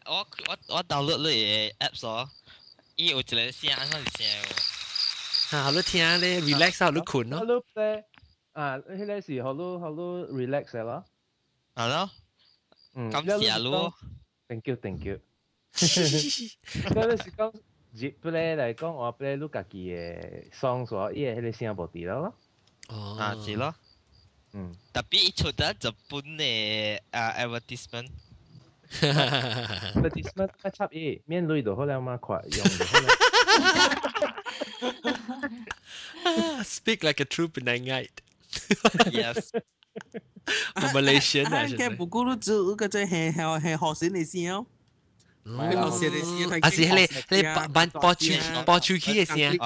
[0.05, 0.15] 我
[0.47, 2.29] 我我 download 你嘅 apps 哦，
[2.95, 5.57] 伊有一个声，安怎是声喎？
[5.57, 7.39] 啊，好你听咧，relax 好你困咯。
[7.39, 8.05] 好咯咧，
[8.53, 11.03] 啊，迄个是好咯好咯 relax 嘅咯。
[11.75, 12.26] 系咯，嗯，
[13.11, 13.93] 感谢咯。
[14.47, 15.19] Thank you thank you。
[15.73, 17.53] 嗰阵时讲
[17.93, 22.33] 接 play 嚟讲，我 play 你家己嘅 song 所，伊系迄个声无啲咯。
[22.89, 23.73] 哦，啊，是咯。
[24.53, 24.75] 嗯。
[24.93, 28.09] Tapi itu dah Jepun ni uh, advertisement.
[29.01, 33.07] advertisement 乜插嘢，免累就好了嘛，快用就好了。
[36.63, 38.21] Speak like a true Penangite.
[39.11, 39.51] yes.
[40.94, 44.66] Malaysian 啊，嘅不過都做個即係係係學先你先哦。
[45.56, 48.32] 啊，是迄個迄個班班播出
[48.66, 49.56] 播出去嘅聲。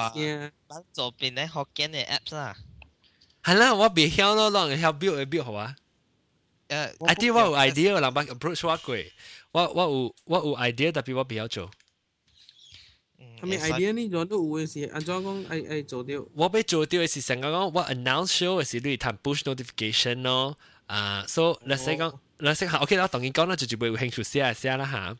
[0.67, 2.55] 班左邊咧學緊嘅 apps 啦。
[3.43, 5.75] 係啦，我未曉咯，讓人曉 build 嘅 build 好啊。
[6.69, 8.95] 誒，I think 我有 idea，人班 approach 我過，
[9.51, 11.69] 我我有我有 idea，特別我未曉做。
[13.41, 16.25] 係咪 idea 呢種都有嘅事，安怎講愛愛做掉？
[16.33, 20.57] 我俾做掉嘅是成個講，我 announce show 嘅是你談 push notification 咯。
[20.92, 25.16] 啊，so let's say 讲，let's say 吓，OK 啦，当然讲啦，就就会有兴趣写写啦吓。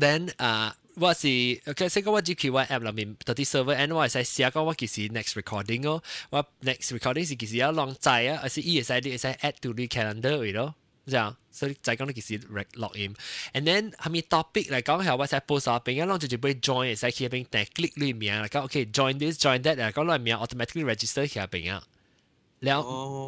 [0.00, 1.26] then 啊，我是
[1.66, 9.88] OK，即系我只佢我 app 里面到啲 server end 我系使写讲我其实 next recording 咯，我 next recording 是其实有浪载啊，而是伊会使你会使 add to 你
[9.88, 10.74] calendar 位咯。
[11.08, 12.40] 这样，所以就系讲你其实
[12.74, 19.60] log in，and then 系咪 topic 嚟讲系我使 post 下边，一浪就就会 join 会使去边但 click 里面嚟讲，OK join this join
[19.62, 21.84] that 嚟讲里面 automatically register 去边啊。
[22.60, 22.80] แล้ว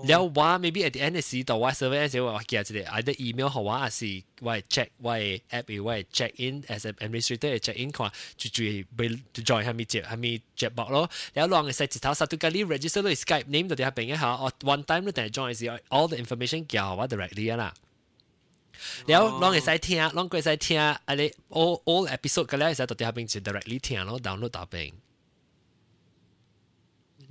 [0.09, 5.15] แล้วว่า maybe at the end 时到我 server 嗰时我记得一个 either email 好话，还是我 check 我
[5.51, 8.65] app 我 check in as an administrator check in 看就就
[8.97, 11.11] 被就 join 系咪接系咪接驳咯。
[11.35, 14.23] แล้วลองใส่จิต头 satu kali register ด้วย Skype name 到底系边一下，
[14.73, 17.75] one time 都但系 join 时 all the information 叫我 directly 啦。
[19.07, 24.77] แล้วลอง会使听，ลอง会使听，啊你 all all episode 嘅咧，会使到底系边就 directly 听咯，download 到边。
[24.87, 25.12] แล้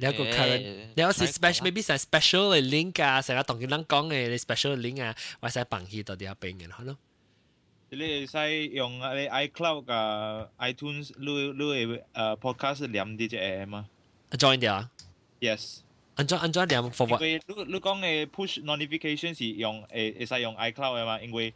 [0.07, 0.61] 有個 current，
[0.97, 6.97] 你有時 special maybe 成 special 嘅 link 啊，成日同佢哋講嘅你 special link 啊，或者放喺度啲啊邊嘅，係咯。
[7.91, 13.87] 你使用你 iCloud 啊、iTunes 攞攞誒 podcast 連啲隻 app 嘛
[14.31, 14.91] ？join 啲啊
[15.41, 15.81] ？Yes。
[16.15, 17.13] 安裝安裝連 forward。
[17.13, 21.21] 因為你你講嘅 push notification 是用誒誒使用 iCloud 嘅嘛？
[21.21, 21.53] 因為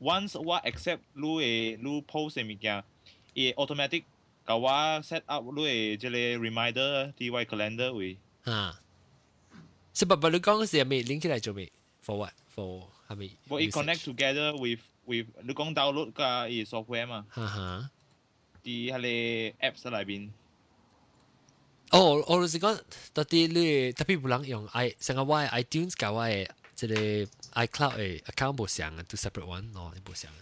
[0.00, 2.84] once 我 accept 攞嘅攞 post 嘅物件，
[3.34, 4.04] 佢 automatic。
[4.48, 8.10] ก็ว่า set up ด้วยจะเลย reminder ที่ไว้ calendar วิ
[8.48, 8.62] ฮะ
[9.98, 11.66] สบับบลูกงเสียมี link ขึ้นมาจะมี
[12.06, 12.72] for what for
[13.08, 17.70] ทำไม for it connect together with with ลูกงดาวน์โหลดกับอีซอฟต์แวร์มาฮะฮะ
[18.64, 19.18] ที่ฮะเลย
[19.60, 20.22] แอปสไลบิน
[21.92, 22.74] โอ้โอ้รู้สึกว่า
[23.16, 26.26] ตอนที่ลูกทับพี่บุรังยอง i สังเกตว่า iTunes กับว่า
[26.78, 27.08] จะเลย
[27.64, 30.32] iCloud เอ account บูเสียงตัว separate one เนาะบูเสียง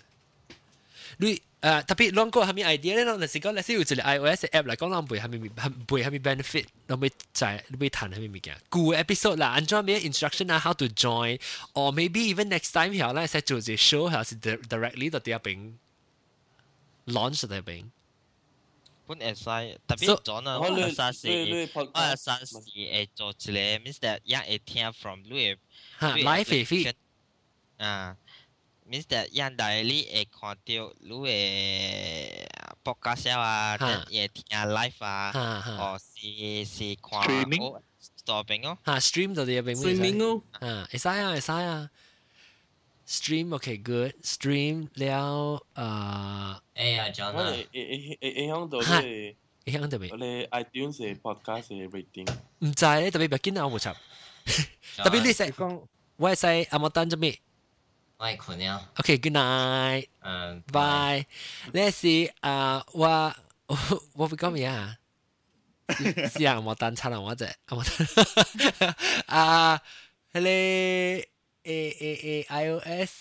[1.18, 3.06] 你诶特别啷个系咪 idea 咧？
[3.06, 5.38] 啷是讲，你是有一个 iOS app 嚟讲，啷背系咪
[5.86, 8.58] 背系咪 benefit，啷咪在你咪谈系咪物件？
[8.72, 15.74] 旧 episode 啦，安装咩 instruction 啊，how to join，or maybe even next time 后咧，使做只 show 系是 directly 到第一边
[17.06, 17.86] launch 到第一边。
[19.08, 19.44] 本会使，
[19.88, 20.58] 特别咗啊！
[20.58, 21.28] 我会使是，
[21.74, 25.56] 我会使是会做一个，means that 一会听 from 你
[26.00, 26.94] 吓 live feed
[27.78, 28.16] 啊
[28.89, 29.27] Mr.
[29.39, 32.47] Yan Đại Lý sẽ còn tiêu lũ về
[32.85, 35.99] podcast à, sẽ nghe live à, hoặc là
[36.79, 37.63] là quan streaming,
[38.27, 38.77] streaming đó.
[38.83, 40.39] Ha, stream đó thì bên streaming đó.
[40.61, 41.87] Ha, sẽ à, sẽ à.
[43.07, 44.11] Stream, okay, good.
[44.23, 47.51] Stream, leo, uh, eh, à, John à.
[47.73, 49.33] Eh, eh, eh, hang đó thì.
[49.65, 50.11] Eh, hang đó thì.
[50.19, 52.27] Lê iTunes thì podcast thì rating.
[52.61, 53.97] Không phải, đặc biệt bây giờ nào mới chập.
[54.99, 55.51] Đặc biệt là sẽ,
[56.19, 57.35] tôi sẽ, I'm not done cho mình.
[58.18, 58.92] 我系困了。
[58.98, 60.08] OK，good night。
[60.22, 61.26] 嗯，bye。
[61.74, 63.36] 你 是啊，我
[64.14, 64.98] 我会讲咩啊？
[66.32, 68.96] 是啊，莫丹差啦，我只阿莫丹
[69.28, 69.82] 啊，
[70.34, 70.42] 迄
[71.22, 71.28] 个。
[71.64, 73.12] A A A iOS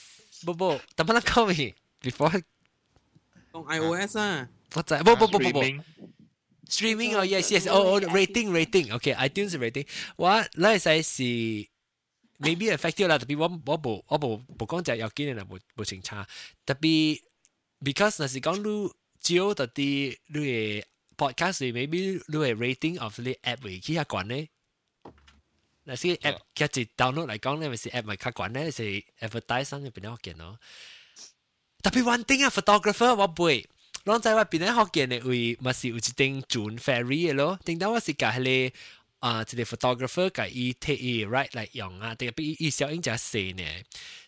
[0.46, 1.74] 不不，等乜讲咩？
[2.00, 2.42] Before
[3.52, 5.60] 讲 iOS 啊，我知，不不不不不，
[6.66, 9.86] streaming 哦，yes yes，哦哦，rating rating，OK，iTunes rating，
[10.16, 11.68] 我那系是
[12.38, 16.26] maybe effective 啦，特别我我冇我冇冇讲就要紧嘅啦，冇冇清差，
[16.64, 17.20] 特别
[17.80, 20.84] because 那是讲你照特啲你嘅
[21.16, 24.48] podcast maybe 你嘅 rating of 你 app 会起下关咧。
[25.86, 28.82] 嗱，是 app 夹住 download 嚟讲咧，咪是 app 咪较惯咧，是
[29.20, 30.58] advertise 入边学见咯。
[31.82, 33.68] 特别 one thing 啊，photographer 我背。
[34.04, 37.58] 拢在我边咧学见嘅位，咪是有一顶转 ferry 嘅咯。
[37.64, 38.76] 顶到我是甲迄个
[39.25, 43.63] 啊，一個 photographer 甲伊 take 伊 right 來用啊，但係比伊小英只細呢。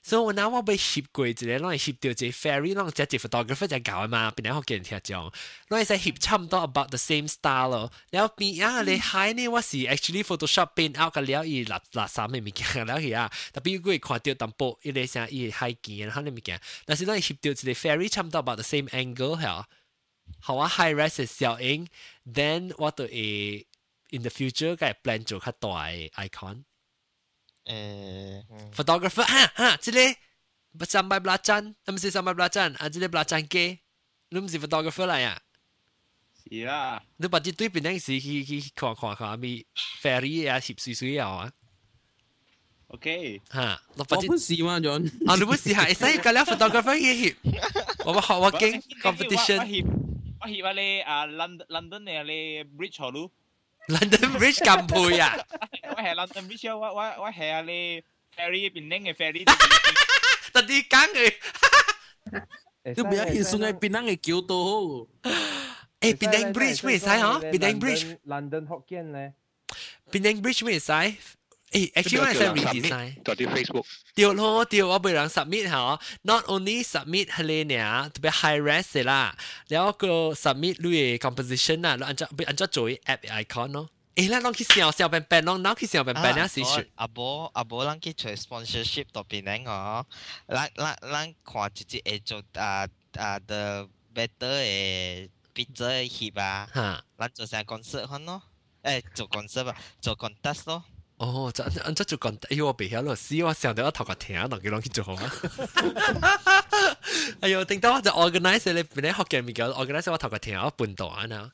[0.02, 5.32] 所以我嗱我被翕過一個，攏係翕到一個 ferry，攏只一 photographer 就搞嘛，邊咧學見聽講，
[5.70, 7.92] 攏係使翕差唔多 about the same style 咯。
[8.10, 19.64] 然後邊啊你海呢，我是 actually Photoshop paint out 个了伊垃垃圾嘅物件了去啊，特別佢看到淡薄，伊個像伊海見嚇啲物件，但是攏係翕到一個 ferry 差唔多 about the same angle 係。
[20.40, 21.88] 好啊，high res 嘅效應
[22.26, 23.66] ，then 我就會
[24.11, 26.65] in the future 嘅 plan 做较大嘅 icon。
[27.65, 29.99] 诶，photographer 哈哈，即个
[30.79, 33.79] 不三百 belacan，唔是三百 belacan，啊，即个 belacan 机，
[34.31, 35.41] 你唔是 photographer 嚟啊？
[36.51, 39.65] 是啦，你把啲对边阵时去去看看看咪
[40.03, 41.53] ferry 啊，翕水水啊啊。
[42.89, 45.07] OK，吓，我本试嘛，John。
[45.27, 47.37] 啊，你本试下，使个了 photographer 嘅翕，
[48.05, 49.87] 我学我经 competition。
[50.41, 53.31] 我翕下你啊，London London 嘅你 bridge 好咯。
[53.94, 55.34] ลอนดอนบริดจ์กัมพูยอะ
[55.96, 57.84] ว่าแห่ลอนดอนบริดจ์เชื่อว่าว่าว่าแห่เลย
[58.34, 59.44] แฟรี่เป็นเน่งไงแฟรี่
[60.54, 61.32] ตัดดีกังเลย
[62.88, 65.04] Itu biarin Sungai Pinang eh Kyoto.
[66.00, 67.36] Eh Penang Bridge weh sai ha?
[67.44, 68.16] Penang Bridge.
[68.24, 69.36] London Hokkien leh.
[70.08, 71.20] Penang Bridge weh sai.
[71.73, 73.23] 诶，actually 我系 redesign。
[73.23, 73.87] 到啲 Facebook。
[74.15, 79.35] 掉咯掉，我俾人 submit 吓，not only submit 系你呢，特别 high res 啦，
[79.69, 83.89] แล้วก็ submit 你嘅 composition 啊，按照按照做 app icon 咯。
[84.15, 86.87] 诶，咱拢去小小笨笨咯，拢去小笨笨啊，是是。
[86.97, 90.05] 阿伯阿伯，咱去找 sponsorship 度边咧哦，
[90.47, 98.43] 咱咱咱看直接会做啊啊 the better 嘅 picture 翕啊，吓，咱做成 concert 看咯，
[98.83, 100.85] 诶做 concert 啊，做 contest 咯。
[101.19, 105.33] 哦，就按照做讲，哎呦，我别晓咯，死我想到我头壳听，当佢拢去做好啊。
[107.41, 111.51] 哎呦，顶到我就 organize 你边咧学嘅物件，organize 我头壳听，我半度啊嗱。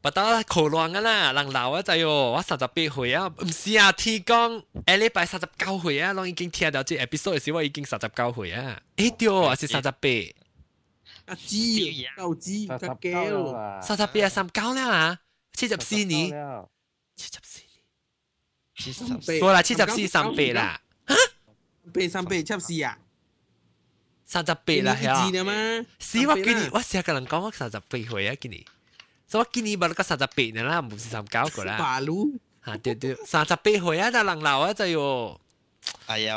[0.00, 10.08] 不到口乱啊啦，人老啊就哟，我三十八岁啊，唔是啊，天讲，下礼拜三十九岁啊，拢已经听到这 episode 嘅时，我已经三十九岁啊，诶对啊，是三十八。
[11.24, 11.56] 阿芝，
[12.18, 13.80] 够芝，三十够九啦。
[13.80, 15.18] 三十八啊，三九啦啊，
[15.54, 16.30] 七十四年，
[17.16, 17.60] 七十四
[18.78, 20.80] 七十四冇啦，七十四三八啦，
[21.92, 22.98] 八三八七四啊？
[24.24, 25.30] 三十八啦，系啊。
[25.30, 25.52] 字嘛？
[25.98, 28.64] 是我今年我成日个人讲我三十八岁啊，今年。
[29.26, 31.76] 所以我今年冇个三十八年啦，唔是三九个啦。
[31.78, 35.38] 八路吓，对对，三十八岁啊，就人老啊，就哟。
[36.06, 36.36] 哎呀，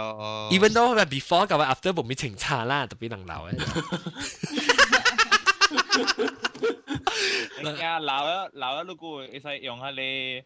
[0.52, 3.52] even though 我 before 嘅话 after 冇咩情差啦，特别人老啊。
[7.63, 10.43] 你啊，老啊老啊，如果会使用下你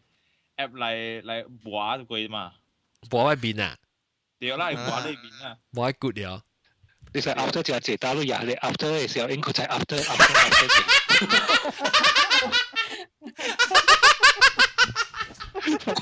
[0.57, 2.51] app 嚟嚟畫佢嘛？
[3.09, 3.77] 畫喺邊啊？
[4.39, 5.57] 對啦，畫喺邊啊？
[5.73, 6.43] 畫喺 good 了。
[7.13, 11.77] 你使 after 就係大陸人，你 after 嘅時候應該就係 after after after。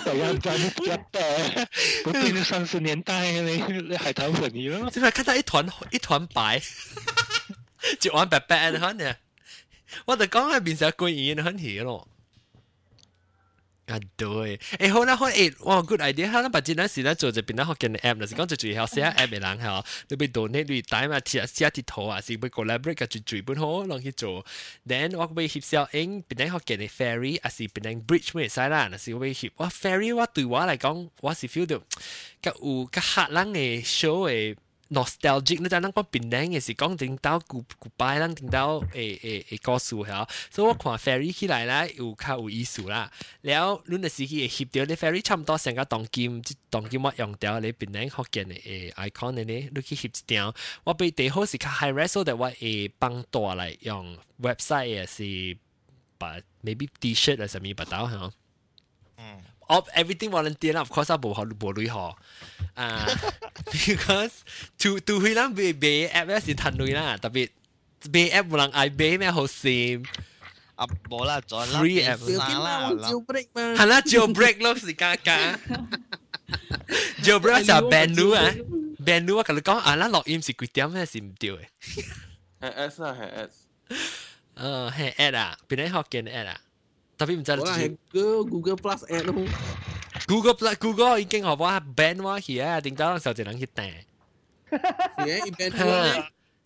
[0.04, 1.68] 怎樣在你覺得？
[2.04, 4.90] 不對，你三十年代你你海棠粉你咯。
[4.92, 6.62] 即係看到一團一團白，
[8.02, 9.16] 一碗白白嘅很呢。
[10.06, 12.08] 我就講喺面上過癮很嘢咯。
[13.86, 24.44] 啊對，誒好啦好誒，哇 good idea，哈，咱把今仔時咧做就變得學緊嘅 app，就是講最主要寫 app 嘅人嚇，你被 donate 你帶嘛，寫寫啲圖啊，是被 collaborate 嘅最最本好，攏去做。
[24.88, 31.80] then 我被翕小影，變得學緊嘅 ferry，啊是變成 bridge 咩使啦，那是我被翕，哇 ferry 我對我嚟講，我是 feel 到，
[32.42, 34.56] 甲有甲客人嘅 show 嘅。
[34.98, 41.28] nostalgic แล้วจะนั่งป็古แบงก์ไงสิก้องติงต้ากู-กูป้ายนั่งติงต้าเ ferry，- 差อ-多成สู金ะ金我用掉你ว่าขวานแฟร์你
[49.88, 50.54] 去攝一掉。
[50.86, 56.64] 我ไห好是較 high res，等我誒幫多สูแล้วแล้วรุ่นเดอะซีฮิเอ๋ฮิ
[59.06, 62.17] ปเดี of everything volunteer of course 冇学冇类学
[62.75, 63.07] 啊，
[63.67, 64.31] because
[64.79, 67.51] to to 佢谂俾俾 app 咧是腾类啦，特别
[68.11, 70.05] 俾 app 冇人爱俾咩好闪。
[70.77, 75.59] 啊冇啦，再啦 free app 啦，jailbreak 嘛，系啦 jailbreak 咯是加加
[77.23, 78.51] jailbreak 就 ban 咗啊，
[79.05, 81.61] ban 咗啊，佢哋讲啊啦录音是几点咧是唔对嘅。
[82.61, 83.51] 系 S 啊系 S。
[84.57, 86.61] 诶系 ad 啊，边啲学嘅 ad 啊？
[87.19, 89.35] 特别唔知我系 Google Google Plus ad 咯。
[90.27, 93.93] Google Plus Google 已经学话 ban 我去啊，点解时候就能去订？
[95.17, 96.25] 系 ban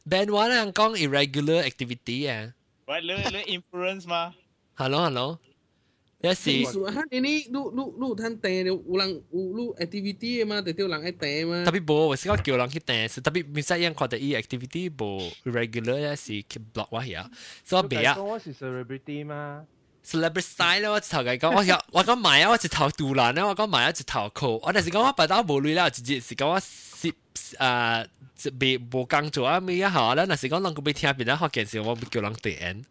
[0.08, 2.52] ban 我咧讲 irregular activity 啊。
[2.86, 4.34] 喂，你你 influence 嘛？
[4.74, 5.38] Hello Hello。
[6.20, 11.64] 有时哈，你你你你你摊订了，有人有你 activity 嘅嘛，就叫人爱订嘛。
[11.64, 17.30] 特别无，我是讲叫人去订，特别唔使样看到伊 activity 无 regular 也是 keep block 我系啊，
[17.62, 18.22] 所以别啊。
[18.22, 19.66] 我是 celebrity 嘛。
[20.04, 28.06] celebrity style 咧，我直头嚟讲，我有我讲买啊，我直头杜兰咧，我讲买啊，直头扣，我但是讲我白刀无类啦，直接是讲我摄诶
[28.60, 32.84] 未无工做啊，咩一下咧，但是讲人个要听边咧学件事，我叫人订。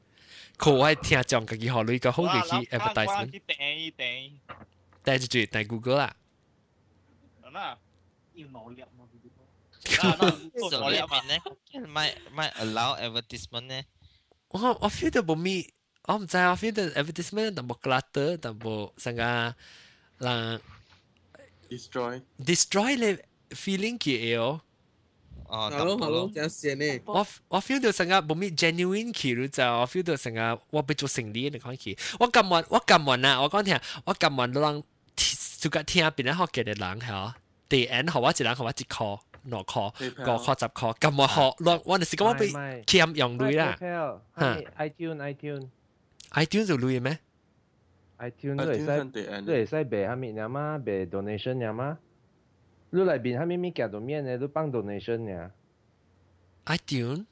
[0.58, 3.30] 佢我系听讲自己学女个好嘅去 advertisement。
[3.48, 4.32] 订订
[5.04, 6.16] 订住住订 Google 啦。
[7.44, 7.78] 嗱，
[8.34, 8.88] 要努力嘛。
[10.70, 11.42] 所以边咧，
[11.88, 13.86] 咪咪 allow advertisement 咧？
[14.48, 15.72] 我我 feel 到冇咪。
[16.08, 19.56] 我唔知啊，feel 到 advertisement 但冇 clutter，但冇成个
[20.18, 20.62] 让
[21.70, 23.18] destroy destroy 你
[23.56, 24.62] feeling 嘅哦。
[25.48, 27.02] 哦，hello hello，真系呢。
[27.06, 34.84] 我我 feel 到成个冇咩 genuine 嘅咯，就我 feel 到成个我被做成年你讲起，我揿完我揿完啦，我讲听，我揿完让
[35.60, 37.34] 就个听边一学嘅人系
[37.70, 39.20] 第 N 学我一人学我一课。
[39.46, 39.92] 六课、
[40.24, 42.48] 个课十课，咁我学，我我哋是咁我被
[42.88, 43.76] 欠用类啦。
[43.78, 44.22] 吓，
[44.78, 45.68] iTune iTune。
[46.32, 47.20] iTunes 就累咩？
[48.20, 51.98] iTunes 都会使，都会使卖下面呀嘛，卖 donation 呀嘛。
[52.92, 55.52] 你内边下面物件都免嘅，都帮 donation 呀。
[56.66, 57.26] iTunes，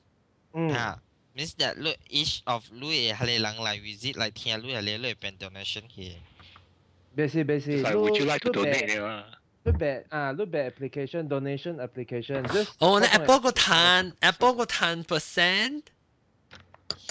[0.53, 1.01] 嗯啊，
[1.35, 6.13] means that look each of 你系系人嚟 visit 嚟听你系你嚟变 donation 嘅。
[7.15, 9.25] 别是别是， would you like to donate 啊？
[9.63, 12.67] 你别啊，你别 application donation application。
[12.79, 15.83] 哦，你 Apple 个摊，Apple 个摊 percent。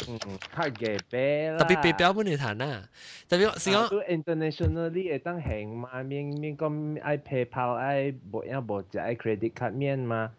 [0.08, 0.18] 嗯，
[0.56, 1.58] 较嘅啤啦。
[1.58, 2.88] 特别标本嚟谈啦，
[3.28, 3.88] 特别是讲。
[3.88, 10.32] 都 internationally 会当行嘛，免免讲爱 PayPal 爱无影无只爱 credit card 免嘛。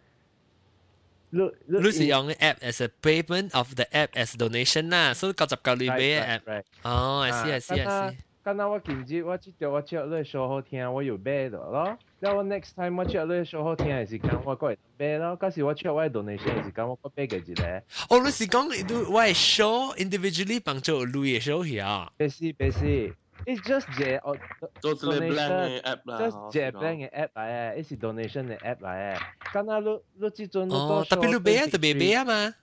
[1.30, 6.62] 你你是用 app as a payment of the app as donation 啦，所以九十九里边 app。
[6.82, 8.16] 哦，I see I see I see。
[8.44, 11.98] 咁嗱，我今日我知道我唱你首好听，我有买到咯。
[12.19, 15.35] 然后 next time 我出来的时候，天还是讲我过来当兵咯。
[15.35, 17.83] 可是我出来当兵时还是讲我过来个子嘞。
[18.09, 22.11] 哦，你是讲你都我 show individually 帮助路也 show 起啊？
[22.17, 23.13] 别是别是
[23.45, 24.35] ，it's just 这哦，
[24.81, 29.19] 做这个 blank 的 app 啦，just 这 blank 的 app 来诶，it's donation 的 app 来诶。
[29.53, 32.55] 刚那路路即阵哦，特别路边的 baby 啊嘛，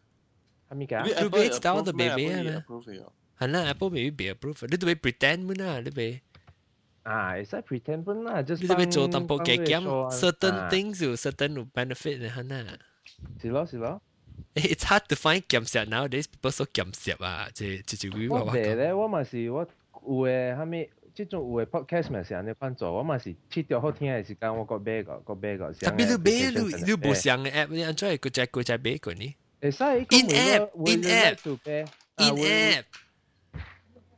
[0.68, 2.64] 哈咪个，路边知道的 baby 啊嘛，
[3.36, 6.20] 很难 apple baby approve，你都别 pretend 嘛，你别。
[7.04, 12.20] 啊 is that pretty important just leave it to double game certain things you certainly benefit
[12.20, 12.78] inhabit
[13.40, 14.00] 是咯是咯
[14.54, 18.52] it's hard to find games here now this people so games here 啊这这就规划吧
[18.96, 19.66] 我们是我
[20.06, 31.86] 有的他们这种有的 podcast 是这样的伴奏我们是去掉后天还是干我个别个个别个是这样的特别是别个你不想的 app 你按照国家国家的标准呢 in in app to be in app
[32.18, 32.84] in app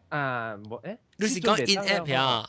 [0.09, 2.49] 啊诶你是讲 in app 呀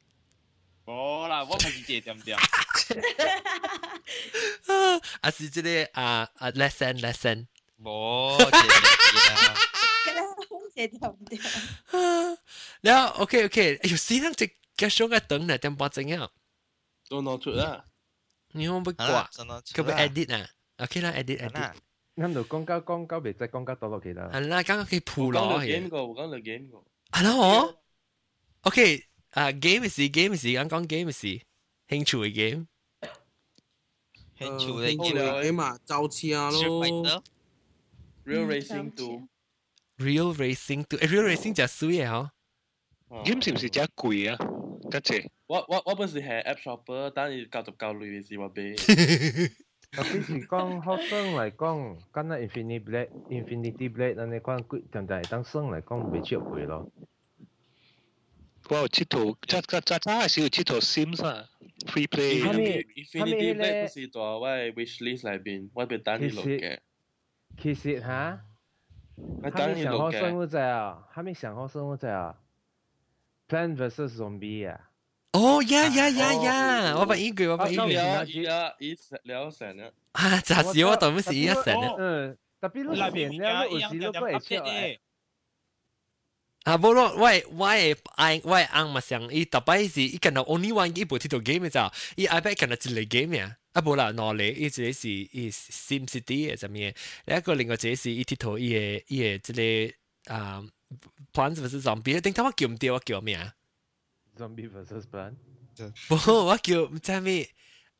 [0.90, 2.38] 冇啦，我咪是借点点。
[5.20, 7.46] 啊是这个啊啊 lesson lesson。
[7.82, 8.36] 冇，
[10.74, 11.40] 借点点。
[12.82, 16.28] 然后 OK OK，哎呦，死人只个上个等呢，点半怎样？
[17.08, 17.84] 都攞出啦。
[18.52, 19.26] 你可唔可以挂？
[19.74, 20.48] 可唔可以 edit 啊？
[20.78, 21.72] OK 啦，edit edit。
[22.16, 24.30] 啱度讲交讲交，未再讲交多落去啦。
[24.32, 25.72] 系啦，刚刚可以铺落去。
[25.72, 26.84] game 个，讲到 game 个。
[27.18, 27.82] 系啦，我
[28.62, 29.04] OK。
[29.30, 31.26] 啊，game 是 game 是，啱讲 game 是
[31.88, 32.66] 兴趣嘅 game。
[34.38, 37.22] 兴趣嘅 game 嘛，就似啊咯。
[38.24, 39.28] Real Racing Two。
[39.98, 42.30] Real Racing Two，Real Racing 就水嘅嗬。
[43.24, 44.36] game 是唔是真贵啊？
[44.90, 45.26] 得谢。
[45.46, 48.74] 我我我本是系 App Shopper，但系九十九类嘅是我俾。
[49.92, 56.90] 特别是讲学生嚟讲，咁啊 Infinity Blade、Infinity Blade 嗰啲款贵，但系当生嚟讲未超贵咯。
[58.71, 61.45] 我有黐頭，扎扎扎，係先有黐頭 sim 啊。
[61.87, 64.47] freeplay，呢啲都係唔係做喎？
[64.47, 66.79] 因為 wishlist 嚟邊，我被彈啲落嘅。
[67.61, 68.39] 其實嚇，
[69.17, 70.19] 我被彈啲嘅。
[70.19, 71.03] 生物仔啊？
[71.11, 72.37] 哈咩上好生物仔啊
[73.49, 74.79] ？Plan vs Zombie 啊？
[75.33, 77.71] 哦，yeah yeah yeah yeah，我唔係语我唔係
[78.25, 78.41] 语。
[78.43, 79.91] 一啊一成，兩成啊。
[80.41, 81.95] 嚇，就我讀唔死一成啊。
[81.97, 84.63] 嗯，特別係嚟邊，有時都過嚟笑。
[86.64, 96.92] 啊，无咯，我我系爱我系啱嘛想，伊特摆是伊近到 only one 一部铁道 game 咋，伊 iPad 近到一类 game 呀，啊无啦，两类，伊一个是伊 Sim City 嘅什么，
[97.26, 99.52] 另一个另外一个是伊铁道伊嘅伊嘅即
[100.26, 100.64] 个啊
[101.32, 103.54] Plants vs Zombie，顶头我叫唔掉，我叫咩啊？
[104.36, 105.36] Zombie vs Plant。
[106.08, 107.48] 无，我叫唔知咩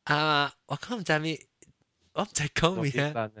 [0.03, 1.39] 啊，我讲唔知咩，
[2.11, 3.31] 我唔知讲咩啊，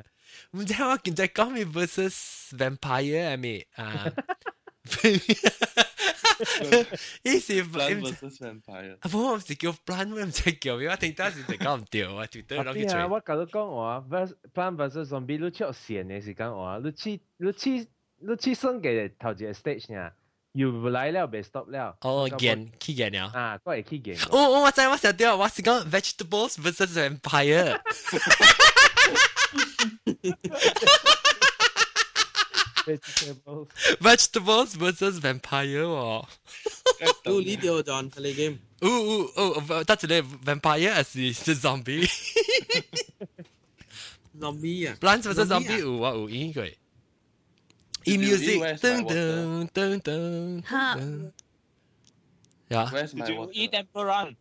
[0.51, 4.05] 唔知我见在讲咩 versus Vampire 系咩啊？
[7.22, 8.96] 伊是 Plant vs Vampire。
[9.00, 13.04] 啊，無我是叫 Plant，我唔知叫咩，我聽到是就講唔掉啊，絕對攞去吹。
[13.06, 14.04] 我甲你講話
[14.52, 17.86] ，Plant vs Zombie，你出線嘅是講話，你去你去
[18.18, 20.10] 你去算嘅頭一個 stage 呢，
[20.52, 21.96] 又唔來了，未 stop 了。
[22.00, 23.30] 哦，見去見了。
[23.32, 24.16] 啊，我會去見。
[24.30, 27.80] 哦，我知我曉得，我是講 vegetables versus vampire。
[32.85, 33.67] vegetables
[33.99, 36.25] vegetables versus vampire 喎。
[37.23, 38.57] 都呢条就系你 game。
[38.79, 38.87] 哦
[39.35, 42.09] 哦哦，得一个 vampire 还是是 zombie？
[44.39, 46.63] zombie 啊，Plants vs zombie 有我有演过。
[48.03, 51.31] E music 噔噔噔噔噔。
[52.69, 52.89] 呀。
[52.93, 53.51] Where's my water?
[53.51, 54.35] E Temple Run。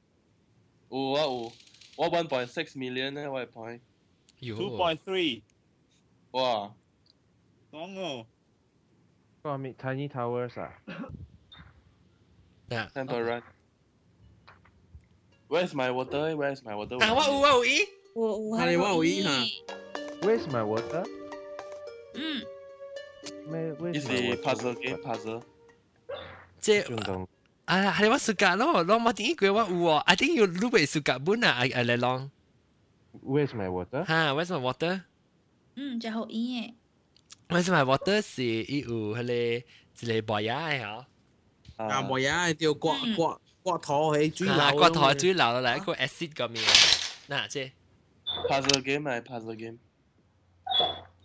[0.91, 1.53] 有我有，
[1.97, 3.81] 我 one point six million 咧，我系 point。
[4.41, 5.43] Two point three。
[7.73, 7.81] 哇！
[7.81, 8.27] 讲哦。
[9.43, 10.73] 我咪 Tiny Towers 啊。
[12.69, 12.89] Yeah.
[12.93, 16.35] Temple Run。Where's my water?
[16.35, 16.99] Where's my water?
[17.01, 17.79] 啊，我有我有伊。
[18.15, 19.31] 我我系我有伊吓。
[20.23, 21.07] Where's my water？
[22.15, 22.43] 嗯。
[23.47, 23.73] 咩？
[23.75, 24.09] Where's 伊是
[24.43, 25.43] puzzle game puzzle。
[26.59, 27.29] 即运动。
[27.67, 32.31] 啊，系我暑假咯，攞冇点过我有喎，I think 要录俾暑假本啊，诶嚟攞。
[33.25, 34.05] Where's my water？
[34.07, 35.03] 吓，Where's my water？
[35.77, 36.75] 嗯，就好演
[37.51, 37.55] 嘅。
[37.63, 39.63] Where's my water 是伊有迄
[40.07, 41.05] 个一个博雅嘅嗬。
[41.77, 44.57] 啊，博雅条刮刮刮头喺水流。
[44.79, 46.61] 刮头喺水流落嚟一个 acid 咁样。
[47.29, 47.73] 嗱，即
[48.49, 49.79] puzzle game 系 puzzle game。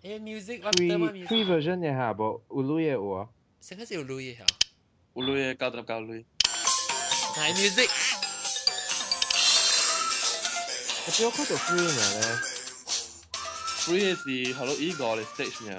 [0.04, 3.28] 诶 music 我 free free version 嘅下部有录嘢有啊。
[3.62, 4.46] 成个是有录嘢嗬。
[5.16, 6.26] 有录嘢九十九录。
[7.34, 7.90] 系 music。
[11.06, 12.38] 我只有看到 free 嘅咧。
[13.82, 15.78] free 是 Hello Eagle 嘅 stage 呢。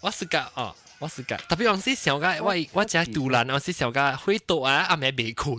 [0.00, 0.74] 我暑假哦。
[0.98, 5.56] 我是噶，特別往時想個，我我只杜蘭，我是想個會到啊，阿妹未困。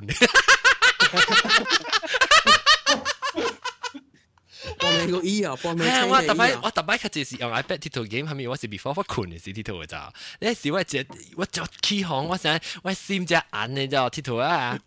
[4.77, 10.13] 幫你個 E 啊，幫你係我特別 我特別佢就是用 iPad 鐵圖 game，係咪我是 before 我困嘅時鐵圖嘅咋？
[10.39, 14.77] 呢時我只我就起行，我想我閃隻眼嘅咋鐵圖啊！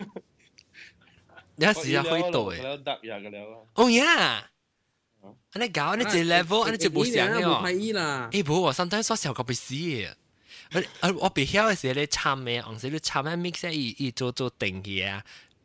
[1.56, 2.58] 有時啊會到嘅。
[2.84, 3.66] 得日嘅了。
[3.74, 4.48] 哦呀！
[5.51, 7.43] 安尼搞，安尼一 level，安尼就冇想嘅。
[7.43, 8.29] 冇睇啦。
[8.31, 10.09] 诶，冇，我 sometimes 我小个被死嘅。
[10.73, 15.23] 我我我别晓嘅时咧参嘅，红色你参咧 mix 伊伊做做定嘅啊，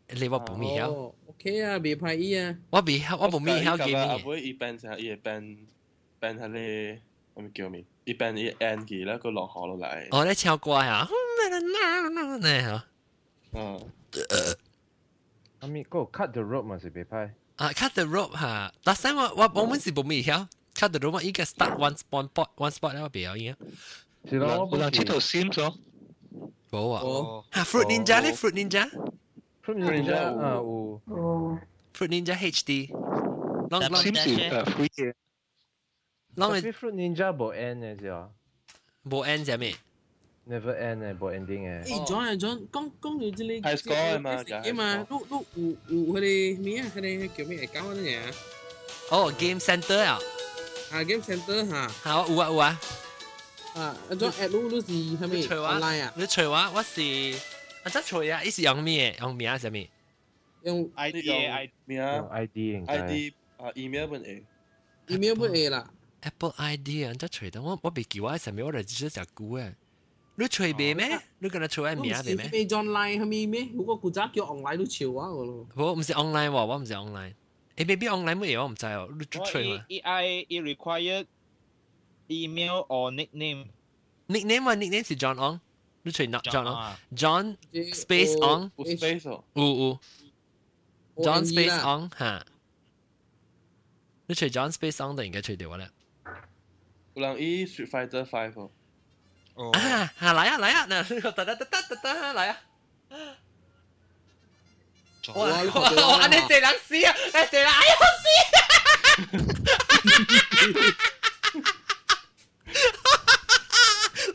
[0.08, 1.12] 你我冇咪晓。
[1.26, 2.56] OK 啊，别拍伊啊。
[2.70, 3.96] 我别晓，我冇咪晓嘅咩？
[3.96, 5.58] 阿妹伊 band 成伊 band
[6.20, 7.00] band 系你，
[7.34, 7.84] 我咪叫咩？
[8.06, 10.08] 伊 band 伊 end 嘅咧，佢落下落嚟。
[10.10, 11.06] 哦，你唱歌啊？
[12.40, 12.84] 呢吓。
[13.52, 13.90] 嗯。
[15.60, 17.34] 阿咪嗰个 cut the rope 嘛是别拍。
[17.58, 23.56] 啊，cut the rope 吓，last time 我我我们是冇咪晓，cut the rope 我依个 start one spot one spot 咧我别晓嘅。
[24.28, 25.76] 是咯，我人知道 Sims 咗。
[26.70, 27.44] 冇啊。
[27.52, 28.90] 吓，Fruit Ninja 咧，Fruit Ninja。
[29.64, 31.00] Fruit Ninja 啊有。
[31.94, 35.14] Fruit Ninja HD。long long Sims 系 free 嘅。
[36.36, 38.28] long 系 Fruit Ninja 冇 end 嘅啫。
[39.08, 39.76] 冇 end 系咩
[40.48, 41.84] ？Never end 嘅，冇 ending 嘅。
[41.84, 43.68] 诶，John 啊 John，讲讲到即个。
[43.70, 46.86] 系 score 嘛，就系嘛，都都有有佢哋咩啊？
[46.94, 48.30] 佢哋叫咩嚟讲嗰啲嘢啊？
[49.10, 50.18] 哦，Game Center 啊。
[50.92, 51.88] 啊，Game Center 吓。
[51.88, 52.80] 好，有啊有啊。
[53.74, 56.12] 啊，阿种 at 都都是系咪 online 啊？
[56.16, 57.00] 你除话我是，
[57.82, 59.16] 啊真除啊，伊是用咩？
[59.20, 59.90] 用名系咩？
[60.62, 61.16] 用 ID
[61.84, 62.26] 咩啊？
[62.30, 64.44] ID ID 啊 email 本 A。
[65.08, 65.90] email 本 A 啦。
[66.22, 69.72] Apple ID 啊，真除得我我未叫我上面我就只只估啊。
[70.38, 71.20] 你除未咩？
[71.38, 72.48] 你跟他除系名系咩？
[72.52, 73.68] 未 online 系咪咩？
[73.72, 75.66] 如果古早叫 online 都潮啊个咯。
[75.76, 77.34] 我唔是 online 喎，我唔是 online。
[77.76, 79.08] 诶，maybe online 乜嘢我唔知哦。
[79.18, 79.84] 你除嘛？
[79.88, 81.26] E I E required
[82.28, 83.66] email or nickname。
[84.28, 85.60] nickname 啊，nickname 是 John On。
[86.02, 88.70] 你除 not John On，John space On。
[88.76, 89.44] 有 space 哦。
[89.54, 90.00] 有有。
[91.24, 92.46] John space On 吓。
[94.26, 95.88] 你除 John space On 就应该除掉啦。
[97.14, 98.68] 有人以 Street Fighter Five
[99.58, 99.70] 哦。
[99.72, 102.60] 啊，啊来啊来啊，嗱，得得得得得得，来啊！
[105.34, 107.14] 哇哇，你这人死啊！
[107.16, 108.26] 你这人哎呀死！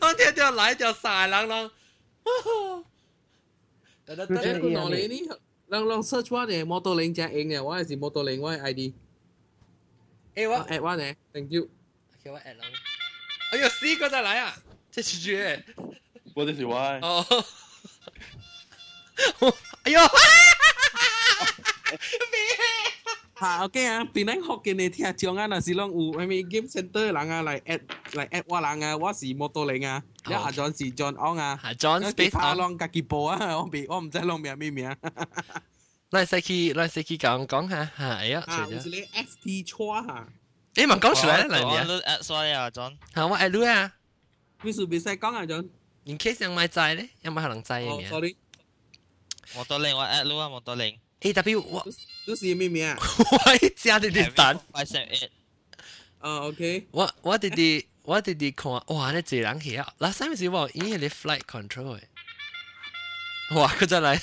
[0.00, 1.70] 我 听到来条晒人人。
[4.06, 5.38] 诶，个罗你呢？
[5.68, 8.92] 让让 search 我嘅摩托零正型嘅，我系是摩托零我嘅 ID。
[10.34, 11.68] 诶我 at 我呢，thank you。
[12.24, 12.58] 叫我 at 人。
[13.52, 14.56] 哎呦，四个再来啊！
[14.94, 15.62] 这是绝。
[16.34, 16.76] 我就是我。
[16.78, 17.26] 哦。
[19.84, 20.00] 哎呦！
[23.40, 27.80] 吓，OK 啊，边啲学嘅你听讲啊，那是啷有咩 game center 人啊嚟 at
[28.12, 34.94] 嚟 at 我人啊，我是摩托零啊，一阿 John 是 John On 啊，阿 John Space On，啷家己报啊，我别我唔知啷名咩名。
[36.10, 40.28] 来细去来细去讲讲下吓，哎呀，啊，就是你 FT 错吓。
[40.74, 41.84] 诶，问讲出来啦，你啊？
[42.06, 42.96] at 衰啊，John。
[43.14, 43.92] 吓，我 at 你啊。
[44.64, 45.68] 为什么使讲啊，John？
[46.04, 48.08] In case 有买债咧，有冇可能债嘅名？
[48.08, 48.36] Sorry。
[49.54, 50.98] 摩托零我 at 你啊，摩托零。
[51.20, 51.86] A W 我
[52.26, 52.96] 都是咩名啊？
[52.98, 54.58] 我一家弟弟蛋。
[54.72, 55.28] Five seven eight。
[56.20, 56.86] 哦，OK。
[56.92, 59.12] 我我弟弟我弟弟看，哇！
[59.12, 59.92] 你一人去啊！
[59.98, 61.98] last time 是我因为你 flight control
[63.50, 63.68] 诶，哇！
[63.74, 64.18] 佢再嚟。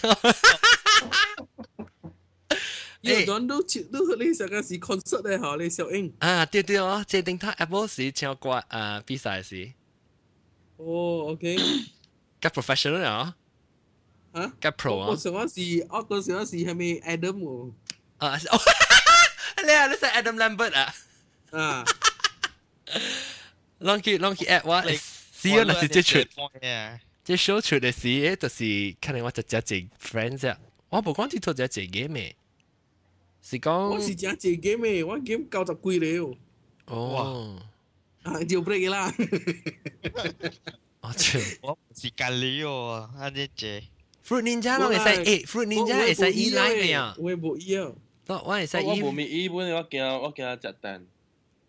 [3.02, 6.12] 有人都都你上个是 concert 咧，嗬，你小英。
[6.20, 9.72] 啊，对对哦，即系顶他 Apple 时唱歌啊比赛时。
[10.85, 11.57] Oh, okay.
[12.41, 13.33] Các professional hả?
[14.35, 14.51] Hả?
[14.61, 15.07] Các pro hả?
[15.07, 15.81] Ủa, sửa gì?
[15.81, 17.53] Ủa, con sửa gì hay Adam hả?
[18.19, 18.61] Ờ, à, oh.
[19.67, 20.93] Lea, nó là Adam Lambert à?
[21.53, 21.85] À.
[23.81, 24.99] Long kỳ, long kỳ ad what?
[25.33, 26.27] See you là sự chơi chuột.
[27.25, 28.25] Chơi show chuột là gì?
[28.25, 28.49] Đó là
[29.03, 30.57] khả năng tôi friends à.
[30.91, 31.39] Tôi không chỉ
[31.71, 32.35] chơi game ấy.
[33.53, 36.35] Là chơi game ấy, tôi game cao tập rồi.
[36.91, 37.63] Oh.
[38.24, 39.14] 啊，就 break 啦。
[41.02, 41.40] 我操！
[41.62, 43.84] 我是咖喱哦，啊呢只。
[44.26, 47.16] Fruit Ninja 咯，会使诶，Fruit Ninja 会使依赖嘅呀。
[47.18, 47.92] 我冇依啊。
[48.28, 48.86] 我我会使依。
[48.86, 51.06] 我冇咪依本，我惊我惊食蛋。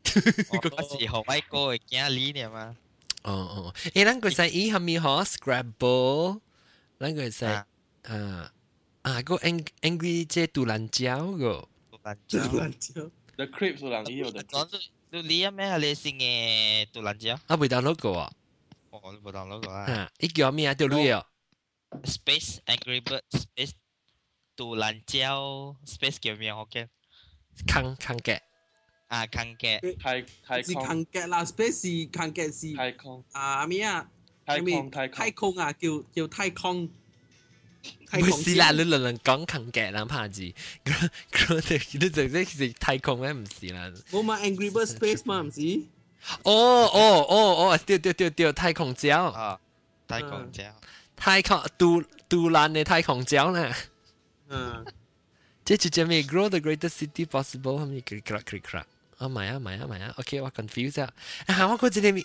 [0.05, 2.77] 我是学外国嘅惊你呢嘛。
[3.23, 6.41] 哦哦，诶，咱个使依系咪可 Scrabble？
[6.99, 7.67] 咱个使啊
[9.03, 11.69] 啊个 Angry 即系杜兰胶个。
[11.93, 12.49] 杜兰胶。
[12.51, 13.11] 杜兰胶。
[13.37, 14.81] The Crips 杜兰胶。
[15.13, 17.39] 讲到到你啊咩系你先嘅杜兰胶？
[17.47, 18.33] 啊，未 download 过啊？
[18.91, 19.85] 哦，你冇 download 过啊？
[19.91, 20.75] 啊，依叫咩啊？
[20.75, 21.25] 条女啊？
[22.05, 23.73] Space Angry Bird Space
[24.55, 26.89] 杜兰胶 Space 叫咩好嘅？
[27.67, 28.41] 坑坑嘅。
[29.09, 29.81] 啊，坑嘅。
[29.99, 32.77] 太太是坑嘅啦，Space 是坑嘅是。
[32.77, 33.25] 太空。
[33.33, 34.11] 啊咩啊？
[34.45, 36.89] 太空太太空啊，叫叫太空。
[38.13, 40.43] 唔是啦，你轮轮讲坑嘅啦，怕字。
[41.33, 43.93] 佢哋你直接是太空咧，唔是啦。
[44.11, 45.83] 我嘛 Angry Bird Space 嘛，唔是。
[46.43, 49.25] 哦哦哦哦，对对对对，太空胶。
[49.33, 49.59] 啊，
[50.09, 50.71] 太空胶。
[51.17, 53.77] 太空杜杜兰嘅太空胶啦。
[54.49, 54.85] 嗯。
[55.65, 57.83] 即系做咩 grow the greatest city possible？
[57.83, 58.85] 系咪 click click click click？
[59.19, 60.15] 啊，唔系啊，唔系啊，唔系啊。
[60.17, 61.13] OK，我 confuse 啊。
[61.47, 62.25] 啊，我嗰只你，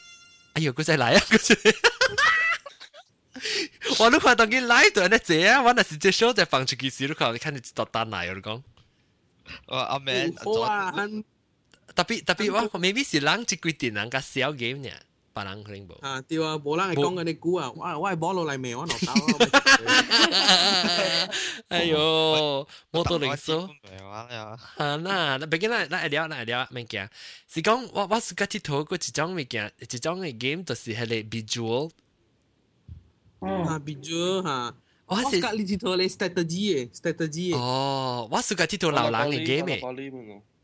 [0.54, 1.76] 哎呦，嗰只嚟啊，嗰只。
[4.00, 8.62] 我都看到佢来对咧这啊，我那是只手在放出去时，都看你看你到单来，我讲。
[9.66, 10.30] 我阿妹，
[11.96, 14.90] 特别特别我 maybe 是人一几点人个小 game 呢，
[15.34, 16.00] 别人可能冇。
[16.02, 19.14] 啊，对啊，冇人系讲紧你估啊，我我系摸落嚟未，我攞刀。
[21.70, 23.68] 哎呦，摩托零数。
[24.10, 27.10] 啊，那那毕竟那那聊那聊物件，
[27.52, 31.90] 是讲我我是个佚佗个一种物件，一种嘅 game 就是系你 visual。
[33.41, 33.65] Hmm.
[33.69, 34.75] Ha bijou ha.
[35.09, 37.57] Wah, oh, suka li tito le strategy eh, strategy eh.
[37.57, 39.81] Oh, wah suka tito lao lang ni game eh.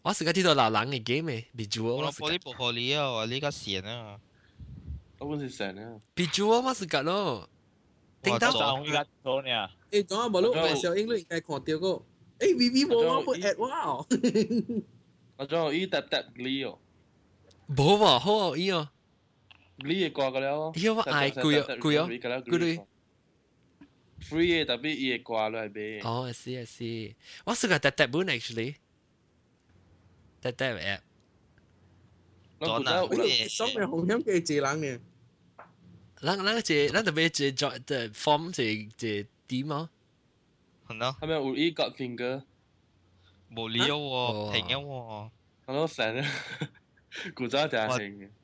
[0.05, 2.03] Wah suka tito lao lang ni game eh, bijou.
[2.03, 3.25] Wah suka tito lao lang ni game eh, bijou.
[3.25, 4.33] Wah suka tito lao lang
[5.19, 5.91] Ông sẽ sẵn à.
[6.17, 7.47] Bị chúa mà sự cả lo.
[8.23, 8.53] Tính tao.
[8.53, 9.69] Ông gắt thôi nè.
[9.91, 12.01] Ê, đó là bảo lúc mà sao anh luyện cái khó tiêu cô.
[12.39, 14.03] Ê, vì vì bố mà bố ẹt wow.
[15.39, 16.79] Nó cho ý tạp tạp lý ồ.
[17.69, 18.85] Bố mà hô ý ồ.
[19.74, 19.86] 哦。
[19.86, 20.72] Lee 挂个了。
[20.76, 22.80] 依我爱贵哦，贵哦，贵对。
[24.22, 26.00] free 嘅，特别伊会挂落嚟俾。
[26.02, 27.16] 哦，I see I see。
[27.46, 28.76] 我是个搭搭本 actually。
[30.42, 31.00] 搭搭 app。
[32.60, 35.02] 咗嗱，爽嘅红险嘅谢人呢？
[36.22, 38.64] 咱咱这咱特别这 join 的 form 这
[38.98, 39.90] 这点哦。
[40.90, 41.16] 系咯。
[41.22, 42.44] 系咪有依个 finger？
[43.50, 44.86] 冇 理由喎，停嘅喎。
[44.86, 46.28] 我都成啊，
[47.34, 48.30] 古早就系停嘅。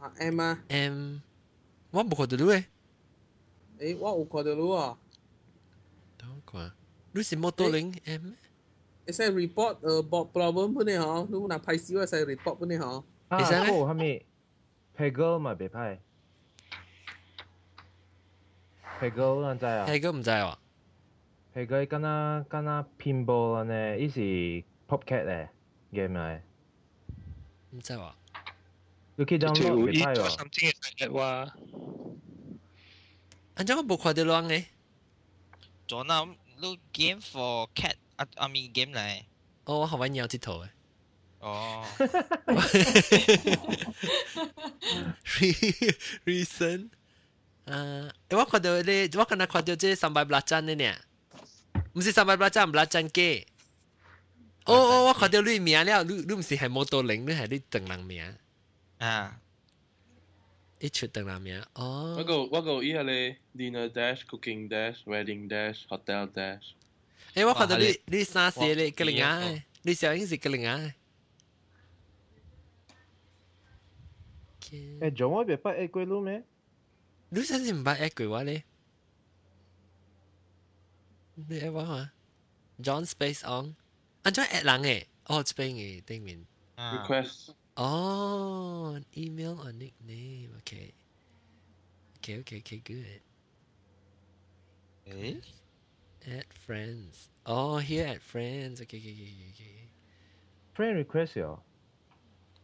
[0.00, 1.16] 啊，M 啊，M，
[1.90, 2.52] 我冇看到你。
[2.52, 2.64] 诶、
[3.78, 4.96] 欸，我有看到你啊。
[6.16, 6.74] 等我啊，
[7.12, 8.32] 你是 modeling、欸、M？
[9.06, 10.92] 你使 report 呃，bot problem 不呢？
[10.92, 12.76] 嗬，你冇拿拍摄，我使 report 不呢？
[12.76, 13.02] 嗬。
[13.38, 13.72] 你使咩？
[13.72, 14.24] 后面
[14.96, 16.00] Pegel 嘛，别拍。
[19.00, 19.86] Pegel 唔在啊。
[19.88, 20.58] Pegel 唔在啊。
[21.54, 24.20] Pegel 跟啊跟啊 pinball 呢，一是
[24.88, 25.50] popcat 咧
[25.92, 26.42] ，game 咧。
[27.70, 28.12] 唔在喎。
[29.17, 30.29] 你可以 download 别歹喎。
[30.29, 31.53] something like that 话。
[33.55, 34.65] 安怎我冇看到人嘅？
[35.87, 36.25] 做那
[36.59, 39.23] 你 game for cat 啊啊咪 game 嚟。
[39.65, 40.69] 哦，我学玩鸟只头嘅。
[41.39, 41.85] 哦。
[46.25, 46.89] reason
[47.65, 50.95] 啊，我看到你，我刚才看到这三百八针的呢，
[51.93, 53.45] 唔是三百八针，八针机。
[54.65, 58.35] 哦哦，我看到你名了，你你唔是系摩托零，你系你邓人名。
[58.99, 59.39] 啊。
[60.79, 62.15] 一出邓人名，哦。
[62.17, 66.71] 我个我个依下咧，dinner dash、cooking dash、wedding dash、hotel dash。
[67.33, 69.41] 诶，我看到你你三写你个零啊，
[69.83, 70.93] 你小英是个零啊。
[74.59, 76.43] 诶，仲我别八一鬼路咩？
[77.29, 78.63] 你真是唔捌一句话咧？
[81.35, 82.11] 你系话嘛？
[82.81, 83.73] John Space On，
[84.23, 85.05] 安怎 at 人诶？
[85.27, 86.45] 哦，这边嘅对面。
[86.75, 87.53] request。
[87.80, 90.50] Oh, an email or nickname.
[90.58, 90.92] Okay.
[92.18, 93.20] Okay, okay, okay, good.
[95.08, 95.40] Okay.
[96.26, 97.28] At friends.
[97.46, 98.80] Oh, here at friends.
[98.80, 99.78] Okay, okay, okay, okay.
[100.74, 101.62] Friend request よ。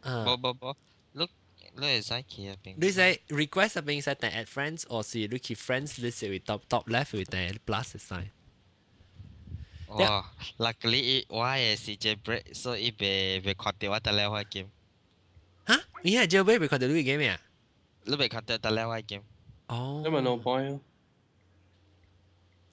[0.07, 0.25] อ่า uh.
[0.27, 0.71] Bo, bo, bo.
[1.15, 1.31] Look,
[1.77, 2.57] look at Zai here.
[2.63, 2.75] Ping.
[2.83, 3.01] ด้วยใจ
[3.43, 7.43] request เป็นสายแต่ add friends or see look at friends listed with top top left the
[7.69, 8.29] plus sign
[9.97, 10.25] Oh,
[10.59, 14.71] luckily it why is CJ break so it be be what the water level game.
[15.68, 15.80] 吓？
[16.04, 17.40] 你系 jailbreak 被确掉你 game 啊？
[18.04, 19.24] 你被确掉得了开 game。
[19.68, 20.02] 哦。
[20.06, 20.80] 因为 no point。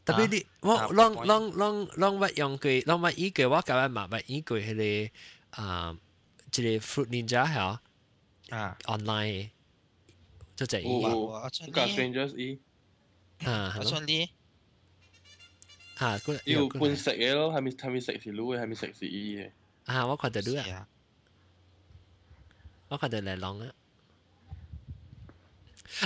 [0.05, 5.11] 特别你我 long long long long 乜用句 long 乜依句我教人麻乜依句系你
[5.51, 5.97] 啊，
[6.53, 7.79] 即系 fruit ninja 系
[8.55, 9.51] 啊，online
[10.55, 11.05] 就系依。
[11.05, 11.41] 我
[11.73, 12.61] 个 strangers 依。
[13.45, 14.31] 啊，我想你。
[15.97, 19.51] 啊，要半食嘅咯，系咪系咪食是卤嘅，系咪食是依嘅？
[19.87, 20.87] 啊，我觉得卤啊，
[22.91, 23.67] 我觉得嚟浪啊。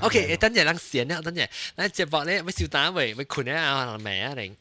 [0.03, 4.57] OK，等阵人先啦，等阵，咱节目咧要小单位，要困啊，人咩啊，定，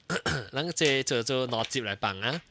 [0.51, 2.41] 咱即做做逻辑来办啊。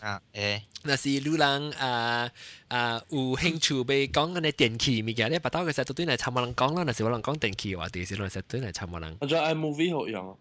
[0.00, 2.30] 啊，诶，那是路人啊
[2.68, 9.16] 啊有兴趣要讲嗰啲电器物件咧，把刀嘅时候对嚟参冇人讲啦，那是我人讲电器话题时，那时对嚟参冇人。
[9.20, 10.38] 我觉得 iMovie 好用。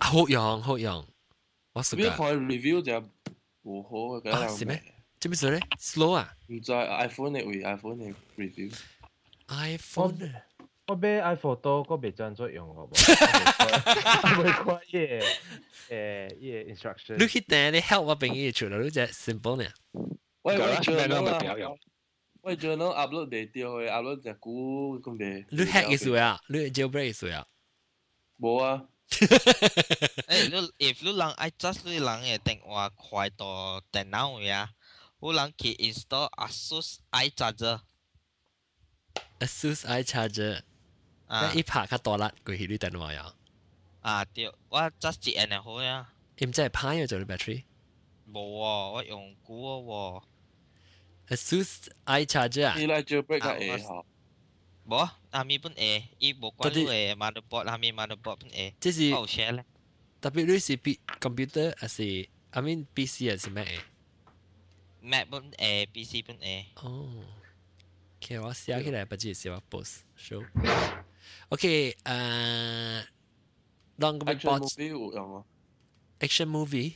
[0.00, 1.06] 好用好用，
[1.74, 2.28] 我试过。
[2.30, 2.98] 看 review 就
[3.62, 3.90] 唔好
[4.20, 4.30] 嘅。
[4.32, 4.82] 啊，是咩？
[5.20, 5.60] 做咩事咧？
[5.78, 6.34] slow 啊？
[6.48, 8.74] 唔知 iPhone 嘅为 iPhone 嘅 review。
[9.48, 10.18] iPhone
[10.88, 14.36] 我买 iPhone 多，我未真作用好冇？
[14.38, 15.22] 我未看嘢
[15.88, 17.16] 诶嘢 instruction。
[17.18, 19.68] 你去订你 help 我俾嘢出嚟，你只 simple 呢？
[20.42, 21.78] 我我 journal
[22.42, 25.46] 我 journal upload 地掉去 upload 只股咁嘅。
[25.50, 26.40] 你 hack 嘅时候啊？
[26.48, 27.46] 你 jailbreak 嘅时候啊？
[28.40, 28.84] 冇啊。
[29.08, 29.30] 诶，
[30.50, 34.66] 你 if 你人爱 just 你人嘅电话快到电脑嘅
[35.16, 37.80] 啊，有人去 install ASUS iCharger。
[39.40, 40.62] ASUS iCharger，
[41.26, 43.34] 啊，一拍较大粒，佢去你电话呀。
[44.00, 46.12] 啊，对，我 just 一按就好呀。
[46.38, 47.64] 你唔知系派咗做你 battery？
[48.28, 50.22] 冇喎，我用古喎。
[51.28, 52.74] ASUS iCharger 啊？
[52.76, 54.04] 你嚟 jailbreak 系 A 嗬？
[54.88, 58.74] 冇，阿咪本 A，伊冇关于诶 motherboard，阿咪 motherboard 本 A。
[58.80, 59.14] 即是。
[59.14, 59.64] 好 share 咧。
[60.20, 62.28] 特别你是 B computer 还是？
[62.50, 63.66] I mean PC 还是 Mac
[65.00, 66.66] Mac 本 A，PC 本 A。
[66.76, 67.24] 哦。
[68.22, 73.04] OK，我写起来不记是我 post show。OK，诶，
[73.98, 75.44] 当个 action movie 有 用啊？
[76.20, 76.92] action movie。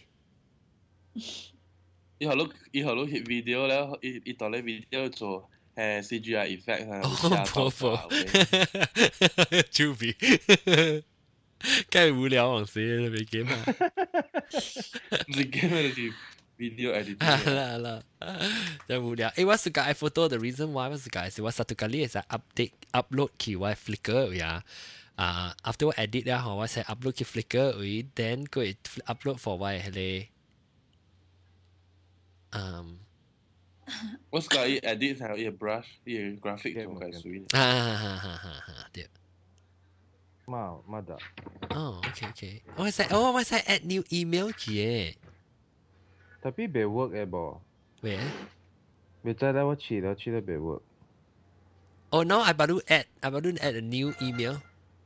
[2.18, 7.00] 以后碌以后碌 hit video 咧，一一度咧 video 做诶 CGI effect 啊。
[7.02, 7.08] 哦，
[7.52, 8.08] 婆婆。
[9.72, 11.04] 猪皮。
[11.90, 13.64] 梗系无聊往死都未 game 啊！
[15.26, 16.12] 唔系 game 啊，系
[16.61, 17.17] video editing.
[17.49, 17.99] Alah, alah.
[18.85, 19.29] Jangan mudah.
[19.33, 19.89] Eh, what's the guy?
[19.97, 23.73] The reason why was the guy is satu kali is I update, upload ki why
[23.73, 24.61] Flickr, yeah.
[25.17, 28.77] Uh, after what edit dah, huh, what's upload ki Flickr, we then go it
[29.09, 30.29] upload for why, hele.
[32.53, 33.01] Um,
[34.29, 35.33] What's got it edit ha?
[35.33, 37.49] how your brush your graphic to guys sweet.
[37.51, 38.53] Ha ha ha ha ha.
[38.69, 39.07] ha, ha
[40.51, 41.15] ma ma da.
[41.71, 42.55] Oh okay okay.
[42.75, 45.15] Oh is oh what's add new email ki?
[46.42, 47.58] Tapi 未 work 嘅噃。
[48.00, 48.18] 咩？
[49.22, 50.82] 未知咧，我试咗试咗未 work。
[52.10, 54.60] Oh no, I baru add, I baru add a new email.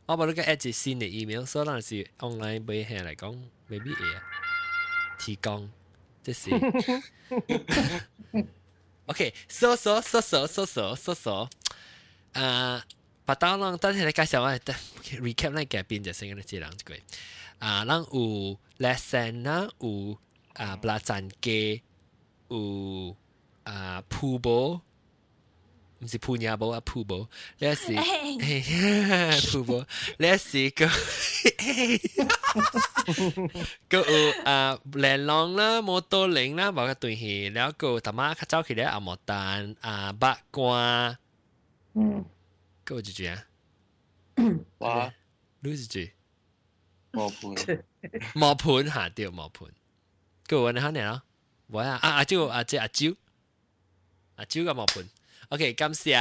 [0.06, 3.38] 我冇呢个 at 住新嘅 email，所以嗰阵时 online 俾系嚟讲
[3.68, 4.20] 未必嘢
[5.18, 5.70] 提供，
[6.22, 6.50] 即是
[9.06, 11.48] OK，so so so so so so so so，
[12.34, 12.82] 诶，
[13.24, 17.00] 把刀浪，等下你介绍我，recap 咧嘅变就先嘅字两句，
[17.60, 20.18] 啊，咱有 lesson 啦，有
[20.59, 21.47] อาปลาจันเก
[22.51, 22.61] อู
[23.67, 24.47] อ่าพูโบ
[25.99, 27.11] มันสิพูญาโบอะพูโบ
[27.59, 27.95] แล้วสิ
[29.49, 29.71] พูโบ
[30.19, 30.87] แล้วสิก็
[33.91, 34.57] ก็อูอ่า
[34.99, 40.83] แลนลองละโมโตเล็งละบอกกับตัวเฮแล้วก็ธรมะข้าเจ้าคือได้อะมอตานอ่าบักวา
[41.95, 42.17] อืม
[42.87, 43.33] ก็จะเจีย
[44.83, 44.93] ว่า
[45.63, 46.03] รู้สิจี
[47.13, 47.55] หมอผูน
[48.37, 49.71] หมอผูนหาเดียวหมอผูน
[50.44, 51.20] 盘cơ vấn hắn này đó
[51.68, 53.08] vậy à à à chú à即阿蕉
[54.36, 55.04] 阿蕉个毛盘。
[55.50, 56.16] OK，感谢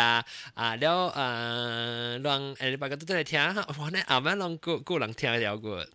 [0.55, 0.75] 啊！
[0.75, 3.89] 了啊，让诶你大家都嚟听下，哇！
[3.91, 5.88] 你啱啱让个个人听了个，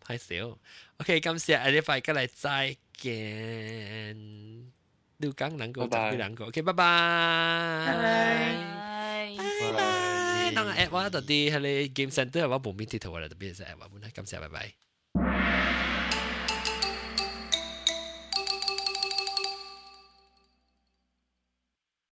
[0.00, 0.58] 太少。
[0.98, 4.70] OK，感谢诶你大家嚟再见。
[5.16, 6.44] 六港两个，十几两个。
[6.46, 7.86] OK，拜拜。
[7.86, 9.36] 拜拜。
[9.60, 10.52] 拜拜。
[10.54, 14.74] 当 app 我到啲喺你 game center 我冇面贴图我哋特别系 app 我，感谢，拜拜。